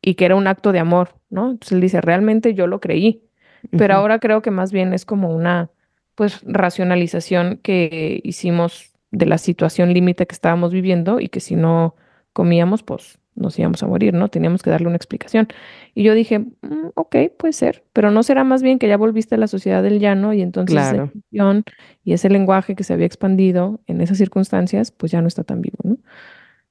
y 0.00 0.14
que 0.14 0.24
era 0.24 0.36
un 0.36 0.46
acto 0.46 0.70
de 0.72 0.78
amor, 0.78 1.16
¿no? 1.30 1.50
Entonces 1.50 1.72
él 1.72 1.80
dice, 1.80 2.00
realmente 2.00 2.54
yo 2.54 2.66
lo 2.66 2.78
creí, 2.80 3.22
pero 3.70 3.94
ahora 3.94 4.18
creo 4.18 4.40
que 4.42 4.50
más 4.50 4.70
bien 4.72 4.92
es 4.92 5.04
como 5.04 5.34
una, 5.34 5.70
pues, 6.14 6.40
racionalización 6.44 7.58
que 7.62 8.20
hicimos 8.24 8.92
de 9.10 9.26
la 9.26 9.38
situación 9.38 9.92
límite 9.94 10.26
que 10.26 10.34
estábamos 10.34 10.72
viviendo 10.72 11.18
y 11.20 11.28
que 11.28 11.40
si 11.40 11.56
no 11.56 11.94
comíamos, 12.32 12.82
pues 12.82 13.18
nos 13.34 13.58
íbamos 13.58 13.82
a 13.82 13.86
morir, 13.86 14.14
¿no? 14.14 14.28
Teníamos 14.28 14.62
que 14.62 14.70
darle 14.70 14.86
una 14.86 14.96
explicación. 14.96 15.48
Y 15.94 16.02
yo 16.04 16.14
dije, 16.14 16.38
"Mm, 16.40 16.88
ok, 16.94 17.16
puede 17.38 17.52
ser, 17.52 17.84
pero 17.92 18.10
no 18.10 18.22
será 18.22 18.44
más 18.44 18.62
bien 18.62 18.78
que 18.78 18.88
ya 18.88 18.96
volviste 18.96 19.34
a 19.34 19.38
la 19.38 19.46
sociedad 19.48 19.82
del 19.82 19.98
llano 20.00 20.32
y 20.32 20.42
entonces 20.42 20.76
esa 20.76 20.90
Claro. 20.90 21.10
intuición 21.14 21.64
y 22.04 22.12
ese 22.12 22.30
lenguaje 22.30 22.74
que 22.76 22.84
se 22.84 22.92
había 22.94 23.06
expandido 23.06 23.80
en 23.86 24.00
esas 24.00 24.18
circunstancias, 24.18 24.90
pues 24.92 25.12
ya 25.12 25.20
no 25.20 25.28
está 25.28 25.44
tan 25.44 25.60
vivo, 25.62 25.78
¿no? 25.82 25.96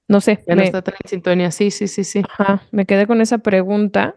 No 0.08 0.19
sé, 0.21 0.39
Ya 0.47 0.56
no 0.56 0.62
está 0.62 0.82
tan 0.82 0.95
en 1.04 1.10
sintonía. 1.10 1.52
Sí, 1.52 1.71
sí, 1.71 1.88
sí, 1.88 2.04
sí. 2.04 2.21
Ajá, 2.38 2.62
me 2.71 2.86
quedé 2.86 3.08
con 3.08 3.21
esa 3.21 3.38
pregunta 3.39 4.15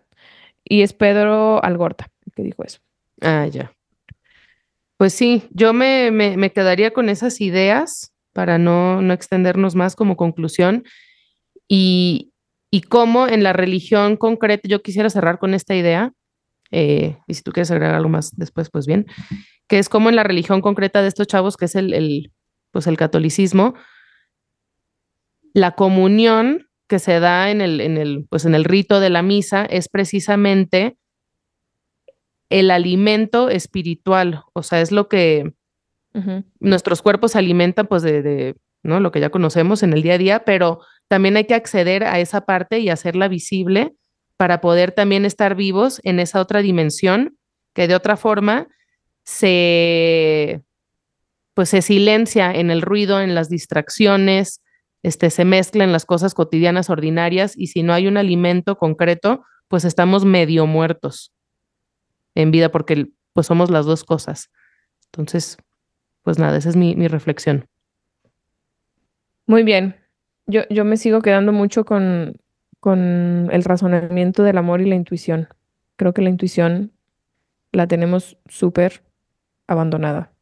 y 0.65 0.83
es 0.83 0.93
Pedro 0.93 1.63
Algorta 1.65 2.09
el 2.27 2.33
que 2.33 2.43
dijo 2.43 2.65
eso. 2.65 2.81
Ah, 3.23 3.47
ya. 3.47 3.73
Pues 4.99 5.13
sí, 5.13 5.45
yo 5.51 5.73
me, 5.73 6.11
me, 6.11 6.37
me 6.37 6.51
quedaría 6.53 6.91
con 6.93 7.09
esas 7.09 7.41
ideas 7.41 8.13
para 8.33 8.59
no, 8.59 9.01
no 9.03 9.13
extendernos 9.15 9.75
más 9.75 9.95
como 9.95 10.17
conclusión 10.17 10.85
y, 11.69 12.33
y 12.71 12.83
cómo 12.83 13.29
en 13.29 13.43
la 13.43 13.53
religión 13.53 14.17
concreta, 14.17 14.69
yo 14.69 14.83
quisiera 14.83 15.11
cerrar 15.11 15.39
con 15.39 15.55
esta 15.55 15.75
idea, 15.75 16.13
eh, 16.71 17.19
y 17.27 17.35
si 17.35 17.43
tú 17.43 17.53
quieres 17.53 17.71
agregar 17.71 17.95
algo 17.95 18.09
más 18.09 18.33
después, 18.37 18.71
pues 18.71 18.87
bien, 18.87 19.07
que 19.69 19.79
es 19.79 19.89
como 19.89 20.09
en 20.09 20.17
la 20.17 20.25
religión 20.25 20.61
concreta 20.61 21.03
de 21.03 21.09
estos 21.09 21.27
chavos, 21.27 21.57
que 21.57 21.67
es 21.67 21.75
el, 21.75 21.93
el, 21.95 22.33
pues 22.71 22.87
el 22.87 22.97
catolicismo, 22.97 23.75
la 25.55 25.73
comunión 25.73 26.69
que 26.89 26.99
se 26.99 27.19
da 27.21 27.51
en 27.51 27.61
el, 27.61 27.81
en 27.81 27.97
el, 27.97 28.27
pues 28.29 28.45
en 28.45 28.55
el 28.55 28.65
rito 28.65 29.01
de 29.01 29.11
la 29.11 29.23
misa 29.23 29.65
es 29.65 29.89
precisamente 29.89 30.99
el 32.51 32.71
alimento 32.71 33.49
espiritual, 33.49 34.43
o 34.53 34.63
sea, 34.63 34.81
es 34.81 34.93
lo 34.93 35.09
que 35.09 35.53
nuestros 36.61 37.03
cuerpos 37.03 37.33
se 37.33 37.39
alimentan 37.39 37.87
pues 37.87 38.03
de, 38.03 38.23
de, 38.23 38.57
¿no? 38.83 39.01
lo 39.01 39.13
que 39.13 39.21
ya 39.21 39.29
conocemos 39.29 39.83
en 39.83 39.93
el 39.93 40.03
día 40.03 40.15
a 40.15 40.19
día, 40.19 40.45
pero 40.47 40.81
también 41.09 41.37
hay 41.37 41.45
que 41.45 41.55
acceder 41.55 42.05
a 42.05 42.21
esa 42.21 42.43
parte 42.43 42.79
y 42.79 42.89
hacerla 42.89 43.29
visible 43.29 43.95
para 44.37 44.61
poder 44.61 44.93
también 44.93 45.25
estar 45.25 45.55
vivos 45.55 46.01
en 46.05 46.21
esa 46.21 46.41
otra 46.41 46.63
dimensión 46.63 47.39
que 47.75 47.89
de 47.89 47.95
otra 47.95 48.17
forma 48.17 48.69
se 49.25 50.63
pues 51.55 51.71
se 51.71 51.81
silencia 51.81 52.53
en 52.53 52.71
el 52.71 52.83
ruido, 52.83 53.21
en 53.23 53.35
las 53.35 53.49
distracciones, 53.49 54.61
este, 55.03 55.31
se 55.31 55.47
mezclan 55.47 55.91
las 55.91 56.05
cosas 56.05 56.35
cotidianas 56.35 56.91
ordinarias 56.91 57.57
y 57.57 57.69
si 57.69 57.83
no 57.83 57.95
hay 57.95 58.09
un 58.09 58.19
alimento 58.19 58.77
concreto, 58.77 59.43
pues 59.69 59.87
estamos 59.87 60.27
medio 60.27 60.67
muertos 60.67 61.33
en 62.35 62.51
vida 62.51 62.71
porque 62.71 63.07
pues 63.33 63.47
somos 63.47 63.71
las 63.71 63.87
dos 63.87 64.05
cosas. 64.05 64.51
Entonces, 65.07 65.57
pues 66.23 66.39
nada, 66.39 66.59
esa 66.59 66.69
es 66.69 66.77
mi, 66.77 66.95
mi 66.95 67.09
reflexión. 67.09 67.67
Muy 69.47 69.63
bien. 69.63 69.97
Yo, 70.47 70.63
yo 70.71 70.85
me 70.85 70.97
sigo 70.97 71.21
quedando 71.23 71.53
mucho 71.53 71.85
con, 71.85 72.37
con 72.81 73.49
el 73.53 73.65
razonamiento 73.65 74.43
del 74.43 74.59
amor 74.59 74.81
y 74.81 74.87
la 74.87 74.95
intuición. 74.95 75.49
Creo 75.97 76.13
que 76.15 76.23
la 76.23 76.31
intuición 76.31 76.93
la 77.73 77.87
tenemos 77.87 78.39
súper 78.49 79.03
abandonada 79.67 80.33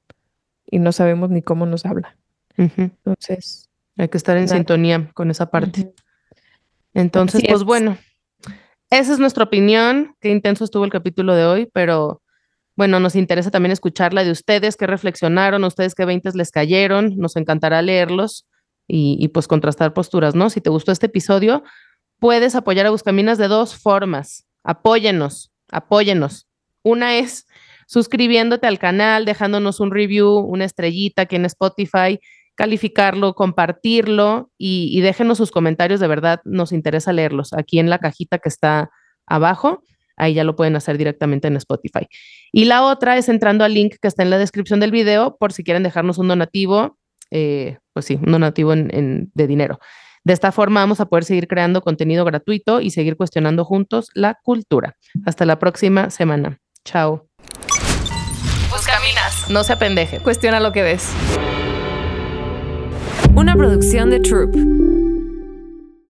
y 0.66 0.78
no 0.78 0.92
sabemos 0.92 1.30
ni 1.30 1.42
cómo 1.42 1.66
nos 1.66 1.86
habla. 1.86 2.16
Entonces, 2.56 3.70
Hay 3.96 4.08
que 4.08 4.16
estar 4.18 4.36
en 4.36 4.44
Nada. 4.44 4.56
sintonía 4.56 5.10
con 5.14 5.30
esa 5.30 5.50
parte. 5.50 5.92
Entonces, 6.92 7.36
Así 7.40 7.46
pues 7.48 7.60
es. 7.60 7.64
bueno, 7.64 7.96
esa 8.90 9.12
es 9.12 9.18
nuestra 9.18 9.44
opinión. 9.44 10.14
Qué 10.20 10.30
intenso 10.30 10.64
estuvo 10.64 10.84
el 10.84 10.90
capítulo 10.92 11.34
de 11.34 11.44
hoy, 11.46 11.68
pero 11.72 12.22
bueno, 12.76 13.00
nos 13.00 13.16
interesa 13.16 13.50
también 13.50 13.72
escuchar 13.72 14.12
la 14.12 14.22
de 14.24 14.30
ustedes, 14.30 14.76
qué 14.76 14.86
reflexionaron, 14.86 15.64
ustedes 15.64 15.94
qué 15.94 16.04
veintes 16.04 16.34
les 16.34 16.50
cayeron. 16.50 17.16
Nos 17.16 17.36
encantará 17.36 17.82
leerlos 17.82 18.46
y, 18.86 19.16
y 19.18 19.28
pues 19.28 19.48
contrastar 19.48 19.94
posturas, 19.94 20.34
¿no? 20.34 20.50
Si 20.50 20.60
te 20.60 20.70
gustó 20.70 20.92
este 20.92 21.06
episodio, 21.06 21.62
puedes 22.18 22.54
apoyar 22.54 22.86
a 22.86 22.90
Buscaminas 22.90 23.38
de 23.38 23.48
dos 23.48 23.76
formas. 23.76 24.46
Apóyenos, 24.62 25.52
apóyenos. 25.70 26.46
Una 26.82 27.16
es 27.16 27.46
suscribiéndote 27.86 28.66
al 28.66 28.78
canal, 28.78 29.24
dejándonos 29.24 29.80
un 29.80 29.90
review, 29.90 30.38
una 30.38 30.64
estrellita 30.64 31.22
aquí 31.22 31.36
en 31.36 31.44
Spotify, 31.44 32.18
calificarlo, 32.54 33.34
compartirlo 33.34 34.50
y, 34.56 34.90
y 34.92 35.00
déjenos 35.00 35.38
sus 35.38 35.50
comentarios, 35.50 36.00
de 36.00 36.06
verdad 36.06 36.40
nos 36.44 36.72
interesa 36.72 37.12
leerlos 37.12 37.52
aquí 37.52 37.78
en 37.78 37.90
la 37.90 37.98
cajita 37.98 38.38
que 38.38 38.48
está 38.48 38.90
abajo. 39.26 39.82
Ahí 40.16 40.34
ya 40.34 40.44
lo 40.44 40.54
pueden 40.54 40.76
hacer 40.76 40.96
directamente 40.96 41.48
en 41.48 41.56
Spotify. 41.56 42.06
Y 42.52 42.66
la 42.66 42.84
otra 42.84 43.16
es 43.16 43.28
entrando 43.28 43.64
al 43.64 43.74
link 43.74 43.96
que 44.00 44.06
está 44.06 44.22
en 44.22 44.30
la 44.30 44.38
descripción 44.38 44.78
del 44.78 44.92
video 44.92 45.36
por 45.36 45.52
si 45.52 45.64
quieren 45.64 45.82
dejarnos 45.82 46.18
un 46.18 46.28
donativo, 46.28 46.98
eh, 47.34 47.76
pues 47.92 48.06
sí, 48.06 48.18
un 48.24 48.32
donativo 48.32 48.72
en- 48.72 48.88
en- 48.94 49.30
de 49.34 49.46
dinero. 49.46 49.78
De 50.24 50.32
esta 50.32 50.52
forma 50.52 50.80
vamos 50.80 51.00
a 51.00 51.04
poder 51.06 51.24
seguir 51.24 51.46
creando 51.48 51.82
contenido 51.82 52.24
gratuito 52.24 52.80
y 52.80 52.90
seguir 52.90 53.16
cuestionando 53.16 53.64
juntos 53.66 54.08
la 54.14 54.38
cultura. 54.42 54.96
Hasta 55.26 55.44
la 55.44 55.58
próxima 55.58 56.08
semana. 56.08 56.58
Chao. 56.84 57.26
Buscaminas. 58.70 59.50
No 59.50 59.64
se 59.64 59.72
apendeje. 59.74 60.20
Cuestiona 60.20 60.60
lo 60.60 60.72
que 60.72 60.82
ves. 60.82 61.12
Una 63.34 63.54
producción 63.56 64.10
de 64.10 64.20
Troop. 64.20 64.54